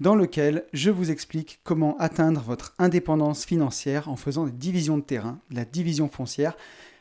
[0.00, 5.02] dans lequel je vous explique comment atteindre votre indépendance financière en faisant des divisions de
[5.02, 6.56] terrain, la division foncière.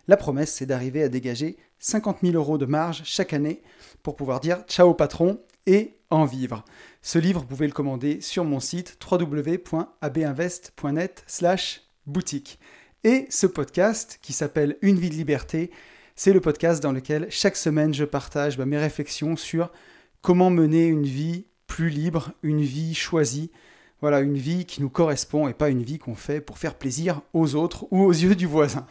[0.08, 3.62] La promesse, c'est d'arriver à dégager 50 000 euros de marge chaque année
[4.04, 6.66] pour pouvoir dire ciao patron et en vivre.
[7.02, 12.60] Ce livre, vous pouvez le commander sur mon site www.abinvest.net slash boutique.
[13.06, 15.72] Et ce podcast, qui s'appelle Une vie de liberté,
[16.16, 19.72] c'est le podcast dans lequel chaque semaine je partage bah, mes réflexions sur
[20.22, 21.46] comment mener une vie
[21.80, 23.52] plus libre, une vie choisie,
[24.02, 27.22] voilà, une vie qui nous correspond et pas une vie qu'on fait pour faire plaisir
[27.32, 28.86] aux autres ou aux yeux du voisin.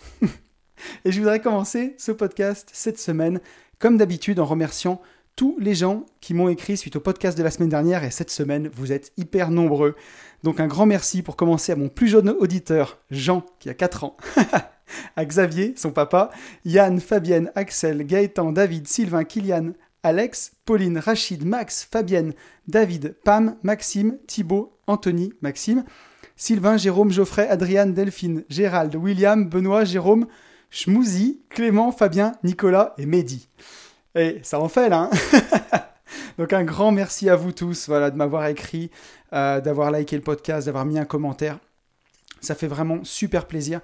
[1.05, 3.41] et je voudrais commencer ce podcast cette semaine,
[3.79, 5.03] comme d'habitude, en remerciant
[5.37, 8.31] tous les gens qui m'ont écrit suite au podcast de la semaine dernière et cette
[8.31, 9.95] semaine, vous êtes hyper nombreux.
[10.43, 14.05] Donc un grand merci pour commencer à mon plus jeune auditeur, Jean, qui a 4
[14.05, 14.17] ans.
[15.17, 16.31] à Xavier, son papa,
[16.65, 22.35] Yann, Fabienne, Axel, Gaëtan, David, Sylvain, Kylian, Alex, Pauline, Rachid, Max, Fabienne,
[22.67, 25.85] David, Pam, Maxime, Thibaut, Anthony, Maxime,
[26.37, 30.27] Sylvain, Jérôme, Geoffrey, Adriane, Delphine, Gérald, William, Benoît, Jérôme,
[30.71, 33.49] Schmouzi, Clément, Fabien, Nicolas et Mehdi.
[34.15, 35.11] Et ça en fait là.
[35.13, 35.81] Hein
[36.39, 38.91] Donc un grand merci à vous tous voilà, de m'avoir écrit,
[39.33, 41.59] euh, d'avoir liké le podcast, d'avoir mis un commentaire.
[42.41, 43.81] Ça fait vraiment super plaisir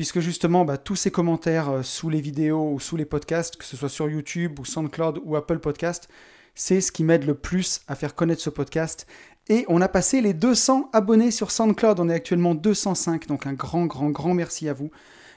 [0.00, 3.66] puisque justement bah, tous ces commentaires euh, sous les vidéos ou sous les podcasts, que
[3.66, 6.08] ce soit sur YouTube ou SoundCloud ou Apple Podcast,
[6.54, 9.06] c'est ce qui m'aide le plus à faire connaître ce podcast.
[9.50, 13.52] Et on a passé les 200 abonnés sur SoundCloud, on est actuellement 205, donc un
[13.52, 14.90] grand, grand, grand merci à vous.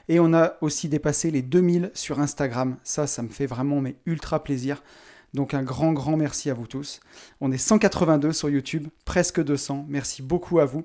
[0.08, 3.96] Et on a aussi dépassé les 2000 sur Instagram, ça, ça me fait vraiment mais
[4.06, 4.82] ultra plaisir.
[5.34, 7.00] Donc un grand, grand merci à vous tous.
[7.42, 10.84] On est 182 sur YouTube, presque 200, merci beaucoup à vous.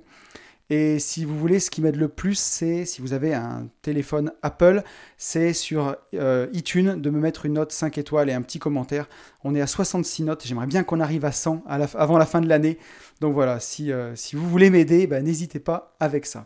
[0.71, 4.31] Et si vous voulez, ce qui m'aide le plus, c'est si vous avez un téléphone
[4.43, 4.83] Apple,
[5.17, 9.09] c'est sur euh, iTunes de me mettre une note 5 étoiles et un petit commentaire.
[9.43, 12.47] On est à 66 notes, j'aimerais bien qu'on arrive à 100 avant la fin de
[12.47, 12.77] l'année.
[13.19, 16.45] Donc voilà, si, euh, vous voulez m'aider, bah, n'hésitez pas avec ça.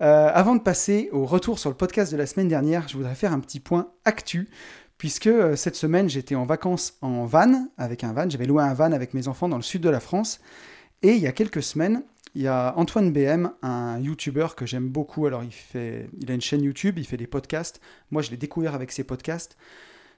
[0.00, 3.16] Euh, avant de passer au retour sur le podcast de la semaine dernière, je voudrais
[3.16, 4.48] faire un petit point actu
[4.96, 8.92] puisque cette semaine j'étais en vacances en van, avec un van, j'avais loué un van
[8.92, 10.40] avec mes enfants dans le sud de la France,
[11.02, 12.02] et il y a quelques semaines,
[12.34, 15.26] il y a Antoine BM, un YouTuber que j'aime beaucoup.
[15.26, 17.80] Alors, il, fait, il a une chaîne YouTube, il fait des podcasts.
[18.10, 19.56] Moi, je l'ai découvert avec ses podcasts.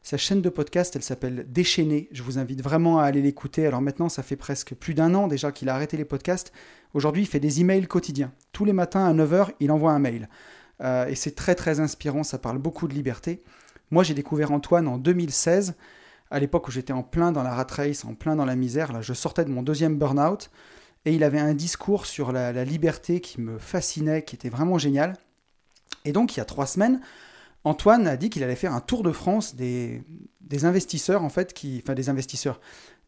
[0.02, 2.08] Sa chaîne de podcast, elle s'appelle Déchaîné.
[2.10, 3.66] Je vous invite vraiment à aller l'écouter.
[3.66, 6.52] Alors maintenant, ça fait presque plus d'un an déjà qu'il a arrêté les podcasts.
[6.92, 8.32] Aujourd'hui, il fait des emails quotidiens.
[8.52, 10.28] Tous les matins à 9h, il envoie un mail.
[10.80, 13.44] Euh, et c'est très très inspirant, ça parle beaucoup de liberté.
[13.92, 15.74] Moi, j'ai découvert Antoine en 2016,
[16.30, 18.92] à l'époque où j'étais en plein dans la rat race, en plein dans la misère.
[18.92, 20.50] Là, je sortais de mon deuxième burn-out
[21.04, 25.16] et il avait un discours sur la, liberté qui me fascinait, qui était vraiment génial.
[26.04, 27.00] Et donc, il y a trois semaines,
[27.64, 30.02] Antoine a dit qu'il allait faire un tour de France des,
[30.64, 32.60] investisseurs, en fait, qui, enfin des investisseurs,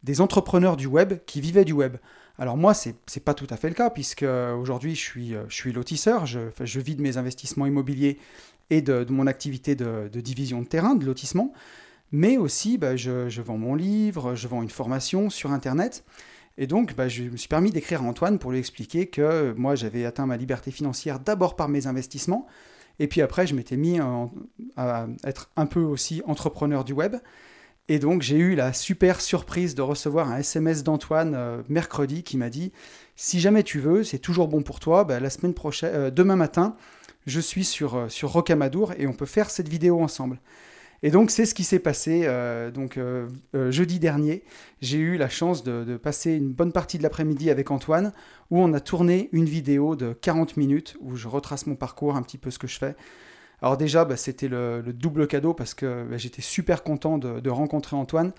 [0.03, 1.97] des entrepreneurs du web qui vivaient du web.
[2.37, 5.71] Alors moi, c'est n'est pas tout à fait le cas, puisque aujourd'hui, je suis, suis
[5.71, 8.17] lotisseur, je, vis de mes investissements immobiliers
[8.69, 11.53] et de, mon activité de, division de terrain, de lotissement,
[12.11, 16.03] mais aussi bah, je, vends mon livre, je vends une formation sur Internet.
[16.57, 19.75] Et donc, bah, je me suis permis d'écrire à Antoine pour lui expliquer que moi,
[19.75, 22.47] j'avais atteint ma liberté financière d'abord par mes investissements,
[22.99, 23.99] et puis après, je m'étais mis
[24.77, 27.17] à être un peu aussi entrepreneur du web.
[27.87, 32.35] Et donc, j'ai eu la super surprise de recevoir un SMS d'Antoine euh, mercredi qui
[32.35, 32.71] m'a dit
[33.15, 36.35] Si jamais tu veux, c'est toujours bon pour toi, bah, la semaine prochaine, euh, demain
[36.35, 36.75] matin,
[37.27, 40.39] je suis sur, euh, sur Rocamadour et on peut faire cette vidéo ensemble.
[41.05, 42.23] Et donc c'est ce qui s'est passé.
[42.25, 44.43] Euh, donc euh, euh, jeudi dernier,
[44.81, 48.11] j'ai eu la chance de, passer une bonne partie de l'après-midi avec Antoine,
[48.49, 52.23] où on a tourné une vidéo de 40 minutes où je retrace mon parcours, un
[52.23, 52.95] petit peu ce que je fais.
[53.61, 57.95] Alors déjà, bah, c'était le, double cadeau parce que bah, j'étais super content de, rencontrer
[57.95, 58.31] Antoine.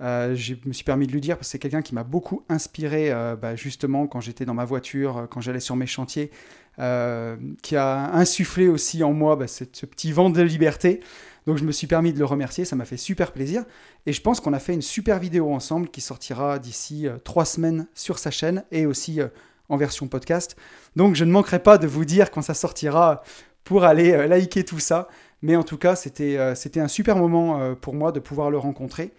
[0.00, 3.12] je me suis permis de lui dire parce que c'est quelqu'un qui m'a beaucoup inspiré
[3.42, 6.30] bah, justement quand j'étais dans ma voiture, quand j'allais sur mes chantiers,
[6.78, 11.00] qui a insufflé aussi en moi ce petit vent de liberté.
[11.46, 13.64] Donc je me suis permis de le remercier, ça m'a fait super plaisir.
[14.04, 17.44] Et je pense qu'on a fait une super vidéo ensemble qui sortira d'ici euh, trois
[17.44, 19.28] semaines sur sa chaîne et aussi euh,
[19.68, 20.56] en version podcast.
[20.96, 23.22] Donc je ne manquerai pas de vous dire quand ça sortira
[23.62, 25.08] pour aller euh, liker tout ça.
[25.42, 29.12] Mais en tout cas, c'était un super moment pour moi de pouvoir le rencontrer.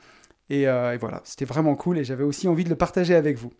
[0.49, 3.53] Et, et voilà, c'était vraiment cool et j'avais aussi envie de le partager avec vous.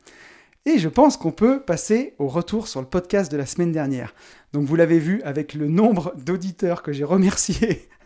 [0.65, 4.15] Et je pense qu'on peut passer au retour sur le podcast de la semaine dernière.
[4.53, 7.87] Donc vous l'avez vu avec le nombre d'auditeurs que j'ai remerciés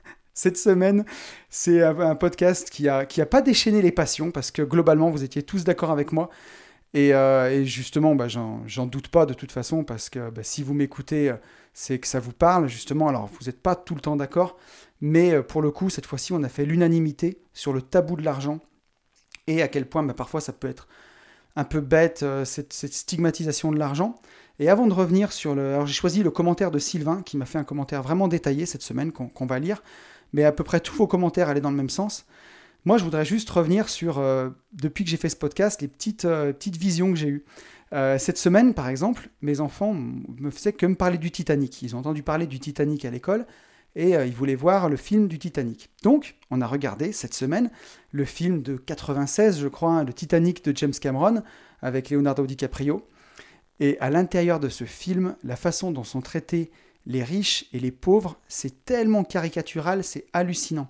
[0.41, 1.05] cette semaine.
[1.49, 5.23] C'est un podcast qui n'a qui a pas déchaîné les passions parce que globalement vous
[5.23, 6.31] étiez tous d'accord avec moi.
[6.93, 10.73] Et, euh, justement, bah, j'en doute pas de toute façon parce que bah, si vous
[10.73, 11.33] m'écoutez,
[11.73, 13.07] c'est que ça vous parle justement.
[13.07, 14.57] Alors vous n'êtes pas tout le temps d'accord,
[14.99, 18.23] mais euh, pour le coup, cette fois-ci, on a fait l'unanimité sur le tabou de
[18.23, 18.59] l'argent
[19.45, 20.87] et à quel point bah, parfois ça peut être
[21.55, 24.15] un peu bête, euh, cette, stigmatisation de l'argent.
[24.57, 25.73] Et avant de revenir sur le...
[25.73, 28.83] Alors j'ai choisi le commentaire de Sylvain, qui m'a fait un commentaire vraiment détaillé cette
[28.83, 29.83] semaine, qu'on va lire,
[30.33, 32.25] mais à peu près tous vos commentaires allaient dans le même sens.
[32.85, 36.25] Moi, je voudrais juste revenir sur, euh, depuis que j'ai fait ce podcast, les petites,
[36.25, 37.45] euh, petites visions que j'ai eues.
[38.19, 41.81] cette semaine, par exemple, mes enfants me faisaient que me parler du Titanic.
[41.81, 43.45] Ils ont entendu parler du Titanic à l'école,
[43.95, 45.89] et euh, il voulait voir le film du Titanic.
[46.03, 47.69] Donc, on a regardé cette semaine
[48.11, 51.43] le film de 96, je crois, hein, le Titanic de James Cameron,
[51.81, 53.05] avec Leonardo DiCaprio.
[53.79, 56.71] Et à l'intérieur de ce film, la façon dont sont traités
[57.05, 60.89] les riches et les pauvres, c'est tellement caricatural, c'est hallucinant.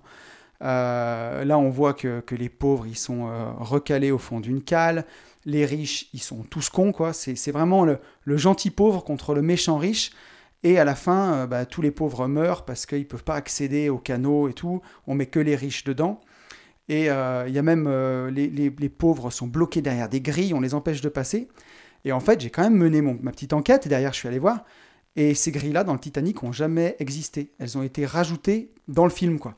[0.62, 5.04] Euh, là, on voit que, les pauvres, ils sont euh, recalés au fond d'une cale.
[5.44, 7.12] Les riches, ils sont tous cons, quoi.
[7.12, 10.12] C'est vraiment le, le gentil pauvre contre le méchant riche.
[10.64, 13.34] Et à la fin, euh, bah, tous les pauvres meurent parce qu'ils ne peuvent pas
[13.34, 14.80] accéder aux canaux et tout.
[15.06, 16.20] On met que les riches dedans.
[16.88, 20.74] Et il y a même euh, les, pauvres sont bloqués derrière des grilles, on les
[20.74, 21.48] empêche de passer.
[22.04, 24.28] Et en fait, j'ai quand même mené mon, ma petite enquête et derrière, je suis
[24.28, 24.64] allé voir.
[25.16, 27.52] Et ces grilles-là, dans le Titanic, n'ont jamais existé.
[27.58, 29.56] Elles ont été rajoutées dans le film, quoi.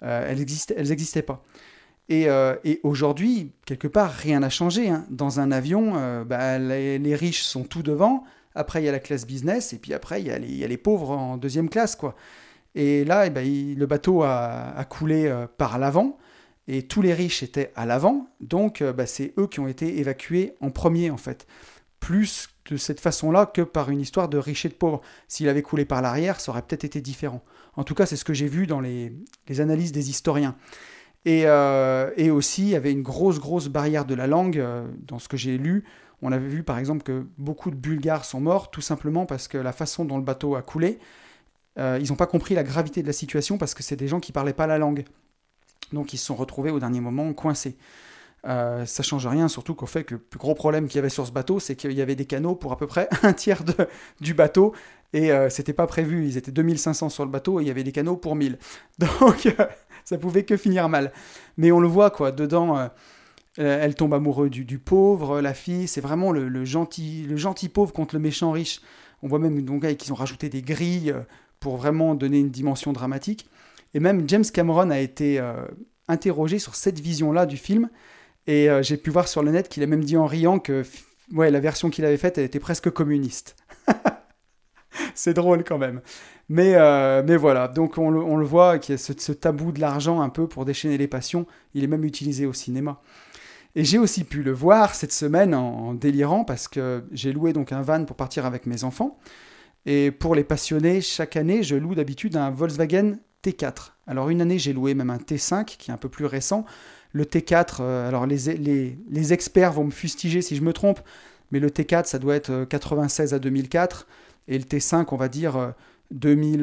[0.00, 1.44] elles n'existaient pas.
[2.08, 2.28] Et,
[2.82, 4.88] aujourd'hui, quelque part, rien n'a changé.
[4.88, 5.06] Hein.
[5.10, 8.24] Dans un avion, bah, les, riches sont tout devant,
[8.56, 11.10] après, il y a la classe business, et puis après, il y a les, pauvres
[11.10, 12.16] en deuxième classe, quoi.
[12.74, 16.18] Et là, eh ben, le bateau a, coulé euh, par l'avant,
[16.66, 19.98] et tous les riches étaient à l'avant, donc euh, bah, c'est eux qui ont été
[19.98, 21.46] évacués en premier, en fait.
[22.06, 25.00] Plus de cette façon-là que par une histoire de riches et de pauvres.
[25.28, 27.42] S'il avait coulé par l'arrière, ça aurait peut-être été différent.
[27.74, 29.12] En tout cas, c'est ce que j'ai vu dans les,
[29.58, 30.56] analyses des historiens.
[31.24, 34.64] Et, euh, et, aussi, il y avait une grosse, grosse barrière de la langue,
[35.06, 35.84] dans ce que j'ai lu,
[36.22, 39.58] on avait vu par exemple que beaucoup de Bulgares sont morts tout simplement parce que
[39.58, 40.98] la façon dont le bateau a coulé,
[41.78, 44.20] euh, ils n'ont pas compris la gravité de la situation parce que c'est des gens
[44.20, 45.04] qui ne parlaient pas la langue.
[45.92, 47.76] Donc ils se sont retrouvés au dernier moment coincés.
[48.46, 51.08] Euh, ça change rien, surtout qu'au fait que le plus gros problème qu'il y avait
[51.08, 53.64] sur ce bateau, c'est qu'il y avait des canaux pour à peu près un tiers
[53.64, 53.74] de,
[54.20, 54.72] du bateau,
[55.12, 56.26] et euh, c'était pas prévu.
[56.26, 58.58] Ils étaient 2500 sur le bateau, et il y avait des canaux pour 1000.
[58.98, 59.48] Donc
[60.04, 61.12] ça pouvait que finir mal.
[61.56, 62.88] Mais on le voit, quoi, dedans,
[63.58, 67.92] euh, elle tombe amoureuse du, pauvre, la fille, c'est vraiment le, gentil, le gentil pauvre
[67.92, 68.80] contre le méchant riche.
[69.22, 71.20] On voit même donc qu'ils ont rajouté des grilles euh,
[71.58, 73.48] pour vraiment donner une dimension dramatique.
[73.94, 75.64] Et même James Cameron a été euh,
[76.06, 77.88] interrogé sur cette vision-là du film.
[78.46, 80.84] Et j'ai pu voir sur le net qu'il a même dit en riant que
[81.32, 83.56] ouais, la version qu'il avait faite, était presque communiste.
[85.14, 86.00] c'est drôle quand même.
[86.48, 86.74] Mais,
[87.24, 90.28] mais voilà, donc on le, voit, qu'il y a ce, ce tabou de l'argent un
[90.28, 91.46] peu pour déchaîner les passions.
[91.74, 93.00] Il est même utilisé au cinéma.
[93.76, 97.72] Et j'ai aussi pu le voir cette semaine en, délirant parce que j'ai loué donc
[97.72, 99.18] un van pour partir avec mes enfants.
[99.84, 103.92] Et pour les passionnés, chaque année, je loue d'habitude un Volkswagen T4.
[104.06, 106.64] Alors une année, j'ai loué même un T5 qui est un peu plus récent.
[107.16, 111.00] Le T4, euh, alors les, experts vont me fustiger si je me trompe,
[111.50, 114.06] mais le T4, ça doit être 96 euh, à 2004.
[114.48, 115.72] Et le T5, on va dire
[116.10, 116.60] 2000,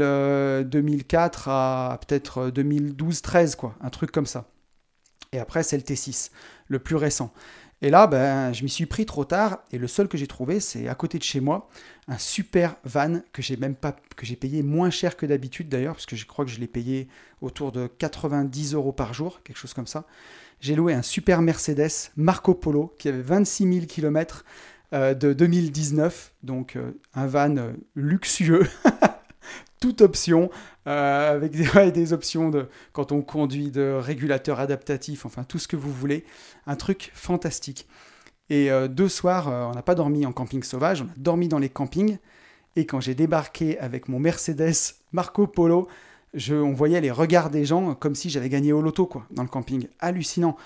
[0.68, 4.46] 2004 euh, à peut-être 2012-13, quoi, un truc comme ça.
[5.32, 6.30] Et après, c'est le T6,
[6.68, 7.34] le plus récent.
[7.82, 10.60] Et là, ben, je m'y suis pris trop tard, et le seul que j'ai trouvé,
[10.60, 11.68] c'est à côté de chez moi,
[12.08, 13.76] un super van que j'ai même
[14.16, 16.68] que j'ai payé moins cher que d'habitude d'ailleurs, parce que je crois que je l'ai
[16.68, 17.08] payé
[17.42, 20.06] autour de 90 euros par jour, quelque chose comme ça.
[20.64, 24.46] J'ai loué un super Mercedes Marco Polo qui avait 26 000 km
[24.94, 28.66] de 2019, donc euh, un van euh, luxueux.
[29.82, 30.50] toute option,
[30.88, 31.52] euh, avec
[31.94, 36.24] des, options de, quand on conduit, de régulateurs adaptatifs, enfin tout ce que vous voulez.
[36.66, 37.86] Un truc fantastique.
[38.50, 41.70] Et deux soirs, on n'a pas dormi en camping sauvage, on a dormi dans les
[41.70, 42.20] campings.
[42.76, 45.88] Et quand j'ai débarqué avec mon Mercedes Marco Polo,
[46.34, 49.44] je, on voyait les regards des gens comme si j'avais gagné au loto quoi, dans
[49.44, 49.88] le camping.
[50.00, 50.58] Hallucinant.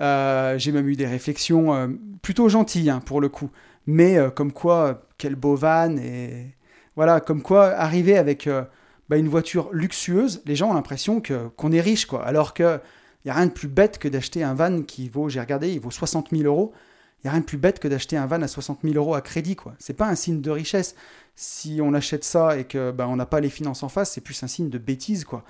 [0.00, 3.50] j'ai même eu des réflexions plutôt gentilles hein, pour le coup.
[3.86, 6.54] Mais comme quoi, quel beau van et
[6.98, 8.64] voilà, comme quoi, arriver avec euh,
[9.08, 12.26] bah, une voiture luxueuse, les gens ont l'impression que, qu'on est riche, quoi.
[12.26, 12.80] Alors qu'il
[13.24, 15.78] n'y a rien de plus bête que d'acheter un van qui vaut, j'ai regardé, il
[15.78, 16.72] vaut 60 000 euros.
[17.18, 19.14] Il n'y a rien de plus bête que d'acheter un van à 60 000 euros
[19.14, 19.74] à crédit, quoi.
[19.78, 20.94] C'est pas un signe de richesse.
[21.34, 24.20] Si on achète ça et que bah, on n'a pas les finances en face, c'est
[24.20, 25.44] plus un signe de bêtise, quoi.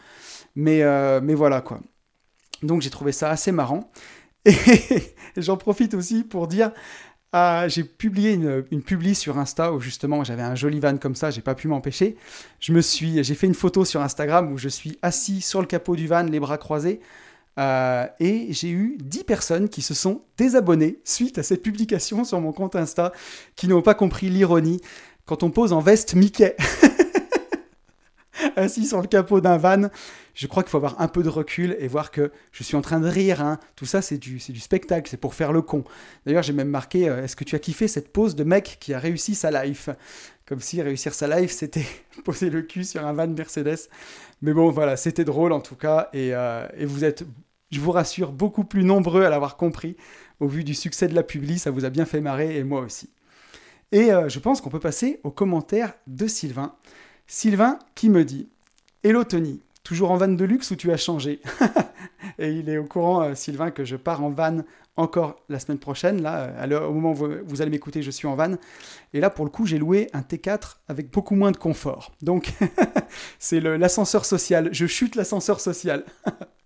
[0.55, 1.81] Mais, euh, mais voilà, quoi.
[2.63, 3.91] Donc j'ai trouvé ça assez marrant.
[4.45, 4.55] Et
[5.37, 6.73] j'en profite aussi pour dire
[7.33, 11.15] Ah, j'ai publié une, une publi sur Insta où justement j'avais un joli van comme
[11.15, 12.17] ça, j'ai pas pu m'empêcher.
[12.61, 15.67] Je me suis, j'ai fait une photo sur Instagram où je suis assis sur le
[15.67, 17.01] capot du van, les bras croisés,
[17.59, 22.41] euh, et j'ai eu 10 personnes qui se sont désabonnées suite à cette publication sur
[22.41, 23.13] mon compte Insta,
[23.57, 24.81] qui n'ont pas compris l'ironie
[25.27, 26.57] quand on pose en veste Mickey.
[28.57, 29.89] assis sur le capot d'un van.
[30.35, 32.81] Je crois qu'il faut avoir un peu de recul et voir que je suis en
[32.81, 33.41] train de rire.
[33.41, 33.59] Hein.
[33.75, 35.85] Tout ça, c'est du, spectacle, c'est pour faire le con.
[36.27, 38.95] D'ailleurs, j'ai même marqué euh, Est-ce que tu as kiffé cette pose de mec qui
[38.95, 39.89] a réussi sa life?
[40.47, 41.87] Comme si réussir sa life, c'était
[42.25, 43.89] poser le cul sur un van Mercedes.
[44.41, 46.09] Mais bon, voilà, c'était drôle en tout cas.
[46.13, 47.25] Et, euh, et vous êtes,
[47.71, 49.97] je vous rassure, beaucoup plus nombreux à l'avoir compris.
[50.41, 52.81] Au vu du succès de la publi, ça vous a bien fait marrer et moi
[52.81, 53.11] aussi.
[53.93, 56.75] Et euh, je pense qu'on peut passer aux commentaires de Sylvain.
[57.27, 58.49] Sylvain qui me dit
[59.03, 61.41] Hello Tony, toujours en van de luxe ou tu as changé
[62.39, 64.59] Et il est au courant, euh, Sylvain, que je pars en van
[64.97, 66.23] encore la semaine prochaine.
[66.23, 68.55] Là, euh, au moment où vous allez m'écouter, je suis en van.
[69.15, 72.13] Et là, pour le coup, j'ai loué un T4 avec beaucoup moins de confort.
[72.23, 72.53] Donc,
[73.39, 74.69] c'est l'ascenseur social.
[74.73, 76.05] Je chute l'ascenseur social.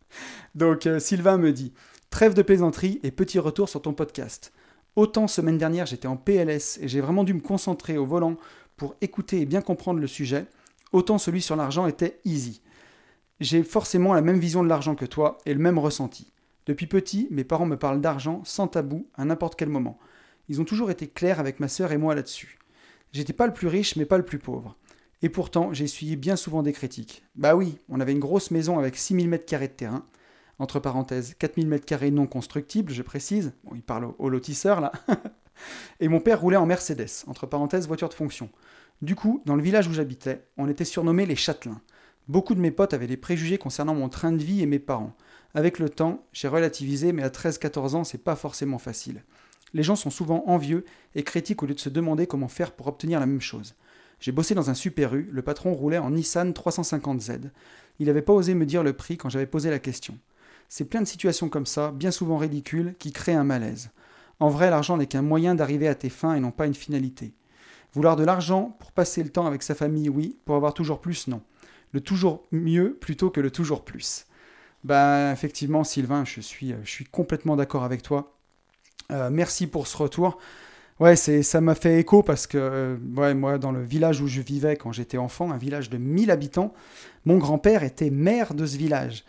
[0.54, 1.72] Donc, euh, Sylvain me dit
[2.10, 4.52] Trêve de plaisanterie et petit retour sur ton podcast.
[4.96, 8.36] Autant semaine dernière, j'étais en PLS et j'ai vraiment dû me concentrer au volant
[8.76, 10.46] pour écouter et bien comprendre le sujet,
[10.92, 12.60] autant celui sur l'argent était easy.
[13.40, 16.32] J'ai forcément la même vision de l'argent que toi et le même ressenti.
[16.66, 19.98] Depuis petit, mes parents me parlent d'argent sans tabou à n'importe quel moment.
[20.48, 22.58] Ils ont toujours été clairs avec ma sœur et moi là-dessus.
[23.12, 24.76] J'étais pas le plus riche mais pas le plus pauvre.
[25.22, 27.24] Et pourtant, j'ai essuyé bien souvent des critiques.
[27.36, 30.04] Bah oui, on avait une grosse maison avec 6000 m2 de terrain,
[30.58, 33.52] entre parenthèses 4000 m2 non constructibles, je précise.
[33.64, 34.92] Bon, il parle au lotisseur là.
[36.00, 38.50] et mon père roulait en Mercedes, entre parenthèses voiture de fonction.
[39.00, 41.80] Du coup, dans le village où j'habitais, on était surnommés les châtelains.
[42.28, 45.16] Beaucoup de mes potes avaient des préjugés concernant mon train de vie et mes parents.
[45.54, 49.24] Avec le temps, j'ai relativisé, mais à 13-14 ans, c'est pas forcément facile.
[49.74, 52.86] Les gens sont souvent envieux et critiques au lieu de se demander comment faire pour
[52.86, 53.74] obtenir la même chose.
[54.22, 57.50] J'ai bossé dans un Super le patron roulait en Nissan 350Z.
[57.98, 60.16] Il n'avait pas osé me dire le prix quand j'avais posé la question.
[60.68, 63.90] C'est plein de situations comme ça, bien souvent ridicules, qui créent un malaise.
[64.38, 67.34] En vrai, l'argent n'est qu'un moyen d'arriver à tes fins et non pas une finalité.
[67.94, 70.38] Vouloir de l'argent pour passer le temps avec sa famille, oui.
[70.44, 71.42] Pour avoir toujours plus, non.
[71.90, 74.26] Le toujours mieux plutôt que le toujours plus.
[74.84, 78.36] Ben, effectivement, Sylvain, je suis, je suis complètement d'accord avec toi.
[79.10, 80.38] Euh, merci pour ce retour.
[81.02, 84.28] Ouais, c'est, ça m'a fait écho parce que euh, ouais, moi, dans le village où
[84.28, 86.72] je vivais quand j'étais enfant, un village de 1000 habitants,
[87.24, 89.24] mon grand-père était maire de ce village.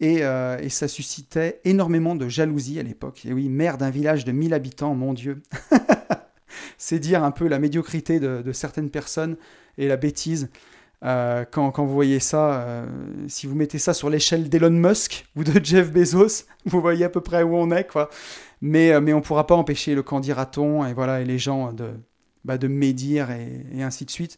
[0.00, 3.24] Et, euh, et, ça suscitait énormément de jalousie à l'époque.
[3.24, 5.42] Et oui, maire d'un village de 1000 habitants, mon Dieu.
[6.76, 9.36] c'est dire un peu la médiocrité de, certaines personnes
[9.78, 10.50] et la bêtise.
[11.04, 12.84] Euh, quand, vous voyez ça,
[13.28, 17.08] si vous mettez ça sur l'échelle d'Elon Musk ou de Jeff Bezos, vous voyez à
[17.08, 18.10] peu près où on est, quoi.
[18.62, 21.72] Mais, euh, mais on ne pourra pas empêcher le candidaton et voilà et les gens
[21.72, 21.90] de,
[22.44, 24.36] bah, de médire et, ainsi de suite.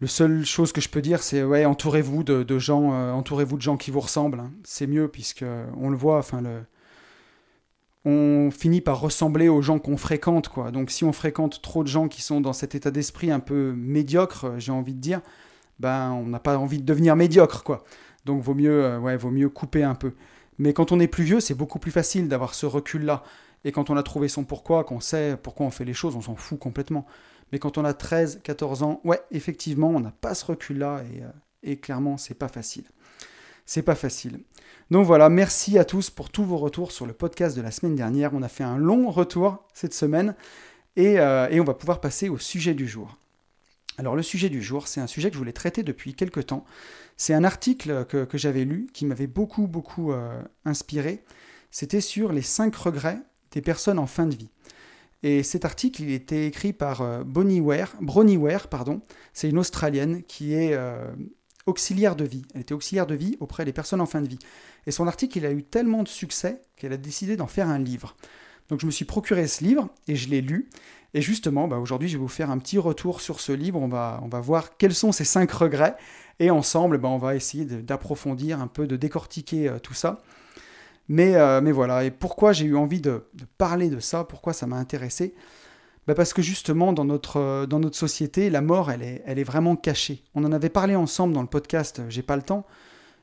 [0.00, 3.76] Le seule chose que je peux dire, c'est ouais, entourez-vous de, gens, entourez-vous de gens
[3.76, 4.40] qui vous ressemblent.
[4.40, 4.52] Hein.
[4.64, 5.44] C'est mieux puisque
[5.76, 6.22] on le voit.
[8.04, 10.50] On finit par ressembler aux gens qu'on fréquente.
[10.72, 13.74] Donc si on fréquente trop de gens qui sont dans cet état d'esprit un peu
[13.76, 15.20] médiocre, euh, j'ai envie de dire,
[15.78, 17.84] ben on n'a pas envie de devenir médiocre, quoi.
[18.24, 20.12] Donc vaut mieux, euh, vaut mieux couper un peu.
[20.58, 23.22] Mais quand on est plus vieux, c'est beaucoup plus facile d'avoir ce recul-là.
[23.64, 26.20] Et quand on a trouvé son pourquoi, qu'on sait pourquoi on fait les choses, on
[26.20, 27.06] s'en fout complètement.
[27.52, 31.22] Mais quand on a 13, 14 ans, ouais, effectivement, on n'a pas ce recul-là et,
[31.22, 31.28] euh,
[31.62, 32.84] et clairement, c'est pas facile.
[33.66, 34.40] C'est pas facile.
[34.90, 37.94] Donc voilà, merci à tous pour tous vos retours sur le podcast de la semaine
[37.94, 38.32] dernière.
[38.32, 40.34] On a fait un long retour cette semaine
[40.96, 43.18] et, euh, on va pouvoir passer au sujet du jour.
[43.98, 46.64] Alors le sujet du jour, c'est un sujet que je voulais traiter depuis quelques temps.
[47.16, 51.24] C'est un article que, j'avais lu qui m'avait beaucoup, beaucoup euh, inspiré.
[51.72, 53.18] C'était sur les 5 regrets
[53.50, 54.50] des personnes en fin de vie.
[55.24, 59.02] Et cet article, il était écrit par euh, Bonnie Ware, Bronnie Ware, pardon.
[59.32, 60.78] C'est une Australienne qui est
[61.66, 62.42] auxiliaire de vie.
[62.54, 64.38] Elle était auxiliaire de vie auprès des personnes en fin de vie.
[64.86, 67.80] Et son article, il a eu tellement de succès qu'elle a décidé d'en faire un
[67.80, 68.16] livre.
[68.68, 70.68] Donc je me suis procuré ce livre et je l'ai lu.
[71.14, 73.80] Et justement, bah, aujourd'hui, je vais vous faire un petit retour sur ce livre.
[73.80, 75.96] On va, voir quels sont ces cinq regrets.
[76.38, 80.22] Et ensemble, bah, on va essayer d'approfondir un peu, de décortiquer euh, tout ça.
[81.08, 83.24] Mais, euh, mais voilà, et pourquoi j'ai eu envie de,
[83.56, 85.34] parler de ça, pourquoi ça m'a intéressé?
[86.06, 89.74] Bah, Parce que justement, dans notre, euh, dans notre société, la mort, elle est, vraiment
[89.74, 90.22] cachée.
[90.34, 92.66] On en avait parlé ensemble dans le podcast J'ai pas le temps,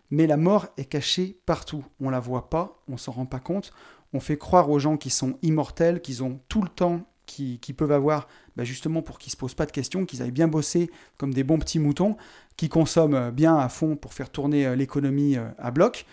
[0.09, 1.85] mais la mort est cachée partout.
[2.01, 3.71] On la voit pas, on s'en rend pas compte.
[4.15, 7.91] On fait croire aux gens qui sont immortels, qu'ils ont tout le temps qu'ils peuvent
[7.91, 11.33] avoir, bah, justement pour qu'ils se posent pas de questions, qu'ils aillent bien bosser comme
[11.33, 12.15] des bons petits moutons,
[12.55, 16.05] qui consomment bien à fond pour faire tourner euh, l'économie euh, à bloc,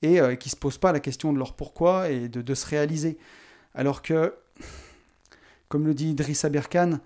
[0.00, 3.18] et euh, qui se posent pas la question de leur pourquoi et de, se réaliser.
[3.74, 4.32] Alors que
[5.68, 7.00] comme le dit Idrissa Berkane,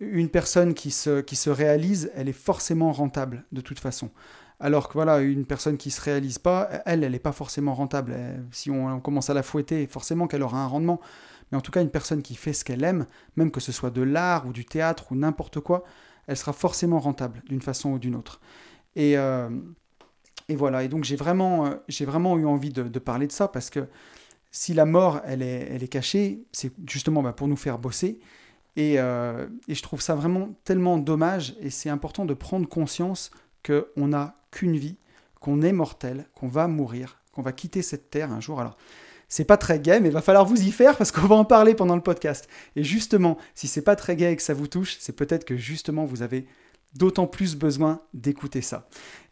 [0.00, 0.94] une personne qui
[1.26, 4.10] qui se réalise, elle est forcément rentable de toute façon.
[4.60, 7.74] Alors que voilà, une personne qui ne se réalise pas, elle, elle n'est pas forcément
[7.74, 8.16] rentable.
[8.52, 11.00] si on, commence à la fouetter, forcément qu'elle aura un rendement.
[11.50, 13.06] Mais en tout cas, une personne qui fait ce qu'elle aime,
[13.36, 15.84] même que ce soit de l'art ou du théâtre ou n'importe quoi,
[16.26, 18.40] elle sera forcément rentable d'une façon ou d'une autre.
[18.96, 19.50] Et, euh,
[20.50, 23.88] voilà, et donc j'ai vraiment, euh, vraiment eu envie de, parler de ça parce que
[24.50, 28.20] si la mort, elle est, cachée, c'est justement bah, pour nous faire bosser.
[28.76, 33.30] Et, euh, et, je trouve ça vraiment tellement dommage et c'est important de prendre conscience
[33.64, 34.98] qu'on n'a qu'une vie,
[35.40, 38.60] qu'on est mortel, qu'on va mourir, qu'on va quitter cette terre un jour.
[38.60, 38.76] Alors,
[39.28, 41.44] c'est pas très gay, mais il va falloir vous y faire parce qu'on va en
[41.44, 42.48] parler pendant le podcast.
[42.76, 45.56] Et justement, si c'est pas très gay et que ça vous touche, c'est peut-être que
[45.56, 46.46] justement vous avez
[46.94, 48.88] d'autant plus besoin d'écouter ça.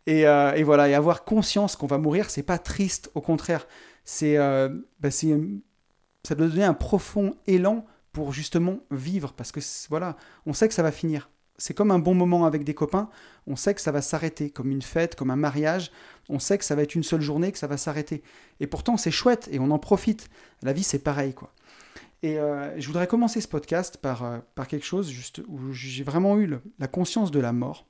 [0.06, 3.68] Et, euh, et, voilà, et avoir conscience qu'on va mourir, c'est pas triste, au contraire,
[4.04, 10.16] c'est, euh, bah, ça doit donner un profond élan pour justement vivre, parce que voilà,
[10.44, 11.30] on sait que ça va finir.
[11.62, 13.08] C'est comme un bon moment avec des copains,
[13.46, 15.92] on sait que ça va s'arrêter, comme une fête, comme un mariage,
[16.28, 18.24] on sait que ça va être une seule journée, que ça va s'arrêter.
[18.58, 20.28] Et pourtant, c'est chouette et on en profite.
[20.64, 21.52] La vie, c'est pareil, quoi.
[22.24, 26.02] Et euh, je voudrais commencer ce podcast par, euh, par quelque chose juste où j'ai
[26.02, 26.50] vraiment eu
[26.80, 27.86] la conscience de la mort.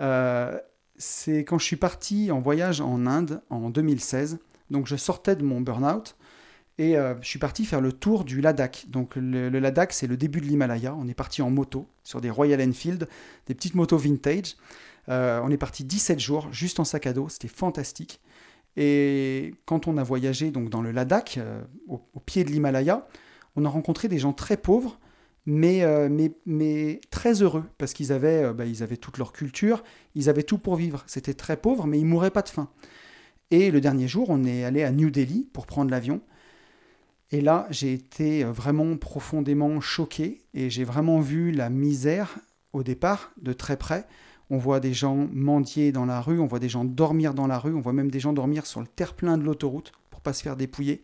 [0.00, 0.58] Euh,
[0.96, 4.38] c'est quand je suis parti en voyage en Inde en 2016.
[4.70, 6.16] Donc je sortais de mon burn-out
[6.78, 8.86] et euh, je suis parti faire le tour du Ladakh.
[8.88, 10.94] Donc le, Ladakh, c'est le début de l'Himalaya.
[10.94, 13.08] On est parti en moto sur des Royal Enfield,
[13.46, 14.56] des petites motos vintage.
[15.08, 17.28] Euh, on est parti 17 jours juste en sac à dos.
[17.28, 18.20] C'était fantastique.
[18.76, 23.08] Et quand on a voyagé donc dans le Ladakh, euh, au, pied de l'Himalaya,
[23.54, 24.98] on a rencontré des gens très pauvres,
[25.46, 29.82] mais, mais, mais très heureux parce qu'ils avaient, bah, avaient toute leur culture,
[30.14, 31.04] ils avaient tout pour vivre.
[31.06, 32.68] C'était très pauvre, mais ils mouraient pas de faim.
[33.50, 36.20] Et le dernier jour, on est allé à New Delhi pour prendre l'avion.
[37.32, 42.38] Et là, j'ai été vraiment profondément choqué et j'ai vraiment vu la misère
[42.72, 44.06] au départ de très près.
[44.48, 47.58] On voit des gens mendier dans la rue, on voit des gens dormir dans la
[47.58, 50.42] rue, on voit même des gens dormir sur le terre-plein de l'autoroute pour pas se
[50.42, 51.00] faire dépouiller.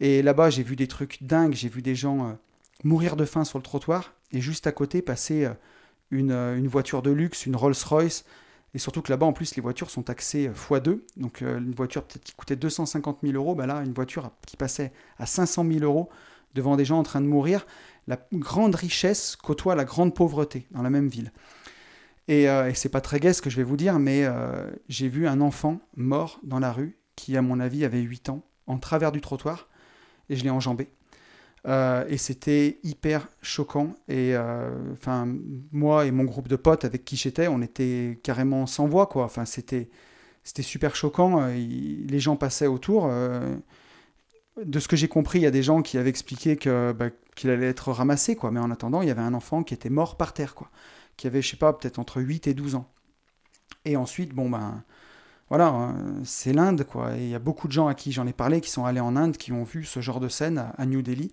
[0.00, 2.32] Et là-bas, j'ai vu des trucs dingues, j'ai vu des gens euh,
[2.84, 5.54] mourir de faim sur le trottoir et juste à côté passer euh,
[6.12, 8.24] euh, une voiture de luxe, une Rolls-Royce
[8.74, 11.00] et surtout que là-bas, en plus, les voitures sont taxées x2.
[11.16, 14.56] Donc, euh, une voiture peut-être qui coûtait 250 000 euros, bah là, une voiture qui
[14.56, 16.08] passait à 500 000 euros
[16.54, 17.66] devant des gens en train de mourir.
[18.06, 21.32] La grande richesse côtoie la grande pauvreté dans la même ville.
[22.28, 24.70] Et, euh, et c'est pas très gai ce que je vais vous dire, mais euh,
[24.88, 28.44] j'ai vu un enfant mort dans la rue qui, à mon avis, avait 8 ans,
[28.66, 29.68] en travers du trottoir,
[30.28, 30.90] et je l'ai enjambé.
[31.66, 33.94] Euh, et c'était hyper choquant.
[34.08, 35.28] Et euh, enfin,
[35.72, 39.24] moi et mon groupe de potes avec qui j'étais, on était carrément sans voix, quoi.
[39.24, 39.90] Enfin, c'était
[40.44, 41.42] c'était super choquant.
[41.42, 43.10] Euh, les gens passaient autour.
[44.64, 47.10] de ce que j'ai compris, il y a des gens qui avaient expliqué que bah,
[47.36, 48.50] qu'il allait être ramassé, quoi.
[48.50, 50.70] Mais en attendant, il y avait un enfant qui était mort par terre, quoi.
[51.16, 52.90] Qui avait, je sais pas, peut-être entre 8 et 12 ans.
[53.84, 54.84] Et ensuite, bon ben
[55.50, 57.16] voilà, hein, c'est l'Inde, quoi.
[57.16, 59.00] Et il y a beaucoup de gens à qui j'en ai parlé qui sont allés
[59.00, 61.32] en Inde, qui ont vu ce genre de scène à, New Delhi,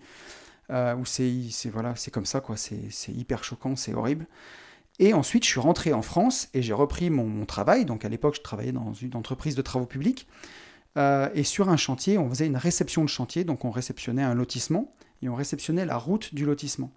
[0.71, 2.57] euh, où c'est voilà, comme ça, quoi.
[2.57, 4.25] C'est hyper choquant, c'est horrible.
[4.99, 7.85] Et ensuite, je suis rentré en France et j'ai repris mon, travail.
[7.85, 10.27] Donc à l'époque, je travaillais dans une entreprise de travaux publics.
[10.97, 13.43] Euh, et sur un chantier, on faisait une réception de chantier.
[13.43, 16.91] Donc on réceptionnait un lotissement et on réceptionnait la route du lotissement.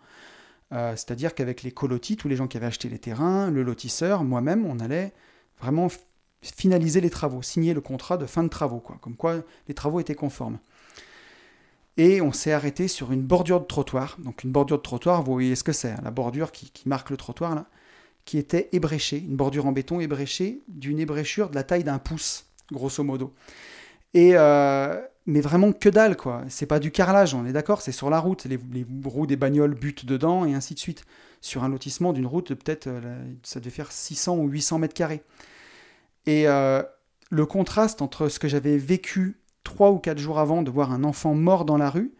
[0.73, 4.25] Euh, c'est-à-dire qu'avec les colotis, tous les gens qui avaient acheté les terrains, le lotisseur,
[4.25, 5.13] moi-même, on allait
[5.61, 5.89] vraiment
[6.43, 10.01] finaliser les travaux, signer le contrat de fin de travaux, quoi, comme quoi les travaux
[10.01, 10.59] étaient conformes.
[11.97, 14.17] Et on s'est arrêté sur une bordure de trottoir.
[14.21, 17.11] Donc une bordure de trottoir, vous voyez ce que c'est, hein, la bordure qui, marque
[17.11, 17.67] le trottoir là,
[18.25, 22.47] qui était ébréchée, une bordure en béton ébréchée d'une ébréchure de la taille d'un pouce,
[22.73, 23.35] grosso modo.
[24.15, 26.43] Et euh, mais vraiment que dalle quoi.
[26.49, 28.47] C'est pas du carrelage, on est d'accord, c'est sur la route.
[28.47, 28.59] Les,
[29.05, 31.05] roues des bagnoles butent dedans et ainsi de suite.
[31.43, 35.23] Sur un lotissement d'une route, peut-être euh, ça devait faire 600 ou 800 mètres carrés.
[36.31, 36.81] Et euh,
[37.31, 41.03] le contraste entre ce que j'avais vécu trois ou quatre jours avant de voir un
[41.03, 42.15] enfant mort dans la rue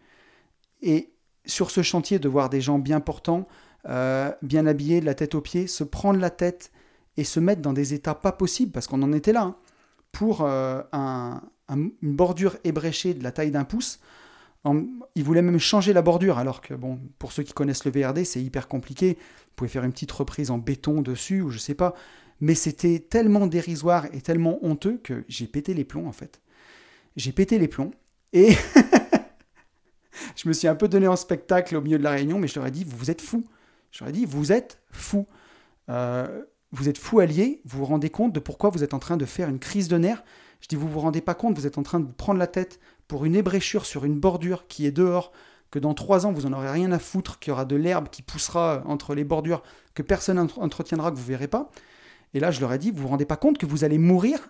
[0.81, 1.13] et
[1.45, 3.47] sur ce chantier de voir des gens bien portants,
[3.87, 6.73] euh, bien habillés, de la tête aux pieds, se prendre la tête
[7.15, 9.55] et se mettre dans des états pas possibles, parce qu'on en était là, hein,
[10.11, 10.81] pour euh,
[11.69, 14.01] une bordure ébréchée de la taille d'un pouce.
[15.15, 18.25] ils voulaient même changer la bordure, alors que, bon, pour ceux qui connaissent le VRD,
[18.25, 19.13] c'est hyper compliqué.
[19.13, 21.95] Vous pouvez faire une petite reprise en béton dessus, ou je sais pas.
[22.41, 26.41] Mais c'était tellement dérisoire et tellement honteux que j'ai pété les plombs en fait.
[27.15, 27.91] J'ai pété les plombs
[28.33, 28.53] et
[30.35, 32.55] je me suis un peu donné en spectacle au milieu de la réunion, mais je
[32.55, 33.45] leur ai dit, vous êtes fous.
[33.91, 35.27] Je leur ai dit, vous êtes fous.
[35.89, 39.17] Euh, vous êtes fous alliés, vous vous rendez compte de pourquoi vous êtes en train
[39.17, 40.23] de faire une crise de nerfs.
[40.61, 42.47] Je dis, vous vous rendez pas compte, vous êtes en train de vous prendre la
[42.47, 45.33] tête pour une ébréchure sur une bordure qui est dehors,
[45.69, 48.07] que dans trois ans, vous en aurez rien à foutre, qu'il y aura de l'herbe
[48.09, 49.63] qui poussera entre les bordures,
[49.95, 51.71] que personne n'entretiendra, que vous verrez pas.
[52.33, 54.49] Et là, je leur ai dit, vous vous rendez pas compte que vous allez mourir?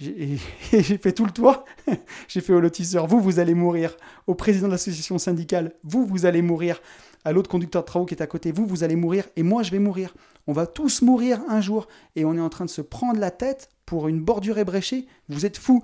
[0.00, 0.36] J'ai
[0.70, 1.64] fait tout le tour.
[2.28, 3.96] J'ai fait au lotisseur, vous, vous allez mourir.
[4.26, 6.80] Au président de l'association syndicale, vous, vous allez mourir.
[7.24, 9.24] À l'autre conducteur de travaux qui est à côté, vous, vous allez mourir.
[9.36, 10.14] Et moi, je vais mourir.
[10.46, 11.88] On va tous mourir un jour.
[12.14, 15.06] Et on est en train de se prendre la tête pour une bordure ébréchée.
[15.28, 15.82] Vous êtes fous.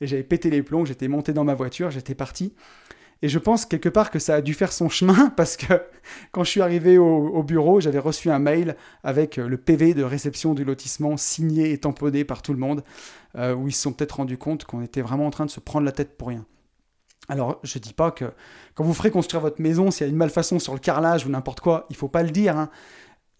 [0.00, 2.54] Et j'avais pété les plombs, j'étais monté dans ma voiture, j'étais parti.
[3.22, 5.82] Et je pense quelque part que ça a dû faire son chemin parce que
[6.32, 10.02] quand je suis arrivé au, bureau, j'avais reçu un mail avec euh, le PV de
[10.02, 12.84] réception du lotissement signé et tamponné par tout le monde,
[13.36, 15.60] euh, où ils se sont peut-être rendus compte qu'on était vraiment en train de se
[15.60, 16.44] prendre la tête pour rien.
[17.28, 18.26] Alors, je dis pas que
[18.74, 21.30] quand vous ferez construire votre maison, s'il y a une malfaçon sur le carrelage ou
[21.30, 22.56] n'importe quoi, il faut pas le dire.
[22.56, 22.70] Hein.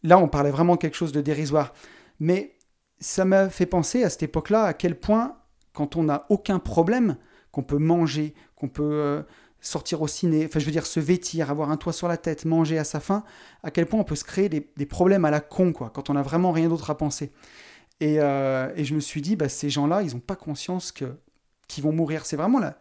[0.02, 1.72] Là, on parlait vraiment quelque chose de dérisoire.
[2.18, 2.56] Mais
[2.98, 5.36] ça m'a fait penser à cette époque-là à quel point,
[5.72, 7.16] quand on n'a aucun problème,
[7.52, 8.82] qu'on peut manger, qu'on peut...
[8.82, 9.22] Euh,
[9.66, 12.44] sortir au ciné, enfin je veux dire se vêtir, avoir un toit sur la tête,
[12.44, 13.24] manger à sa faim,
[13.62, 16.14] à quel point on peut se créer des, problèmes à la con, quoi, quand on
[16.14, 17.32] n'a vraiment rien d'autre à penser.
[18.00, 21.16] Et, euh, je me suis dit, bah, ces gens-là, ils n'ont pas conscience que
[21.68, 22.26] qu'ils vont mourir.
[22.26, 22.78] C'est vraiment la,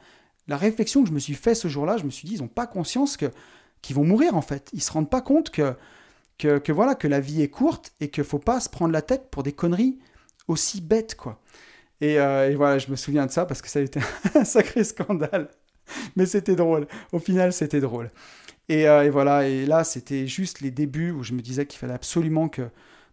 [0.48, 1.98] la réflexion que je me suis fait ce jour-là.
[1.98, 3.32] Je me suis dit, ils n'ont pas conscience que
[3.82, 4.70] qu'ils vont mourir en fait.
[4.74, 5.76] Ils se rendent pas compte que,
[6.38, 9.30] que, voilà que la vie est courte et qu'il faut pas se prendre la tête
[9.32, 10.00] pour des conneries
[10.48, 11.42] aussi bêtes quoi.
[12.02, 14.00] Et, euh, et voilà, je me souviens de ça parce que ça a été
[14.36, 15.50] un sacré scandale.
[16.16, 16.88] Mais c'était drôle.
[17.12, 18.12] Au final, c'était drôle.
[18.72, 21.94] Euh, et, voilà, et là, c'était juste les débuts où je me disais qu'il fallait
[21.94, 22.64] absolument que,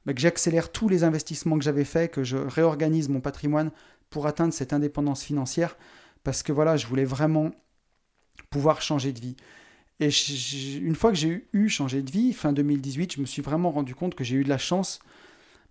[0.07, 3.71] bah, que j'accélère tous les investissements que j'avais faits, que je réorganise mon patrimoine
[4.11, 5.77] pour atteindre cette indépendance financière,
[6.25, 7.51] parce que voilà, je voulais vraiment
[8.51, 9.37] pouvoir changer de vie.
[10.01, 10.09] Et
[10.79, 13.95] une fois que j'ai eu changé de vie, fin 2018, je me suis vraiment rendu
[13.95, 15.01] compte que j'ai eu de la chance,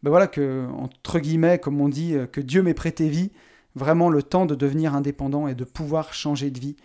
[0.03, 3.31] ben voilà, que, entre guillemets, comme on dit, euh, que Dieu m'ait prêté vie,
[3.75, 6.75] vraiment le temps de devenir indépendant et de pouvoir changer de vie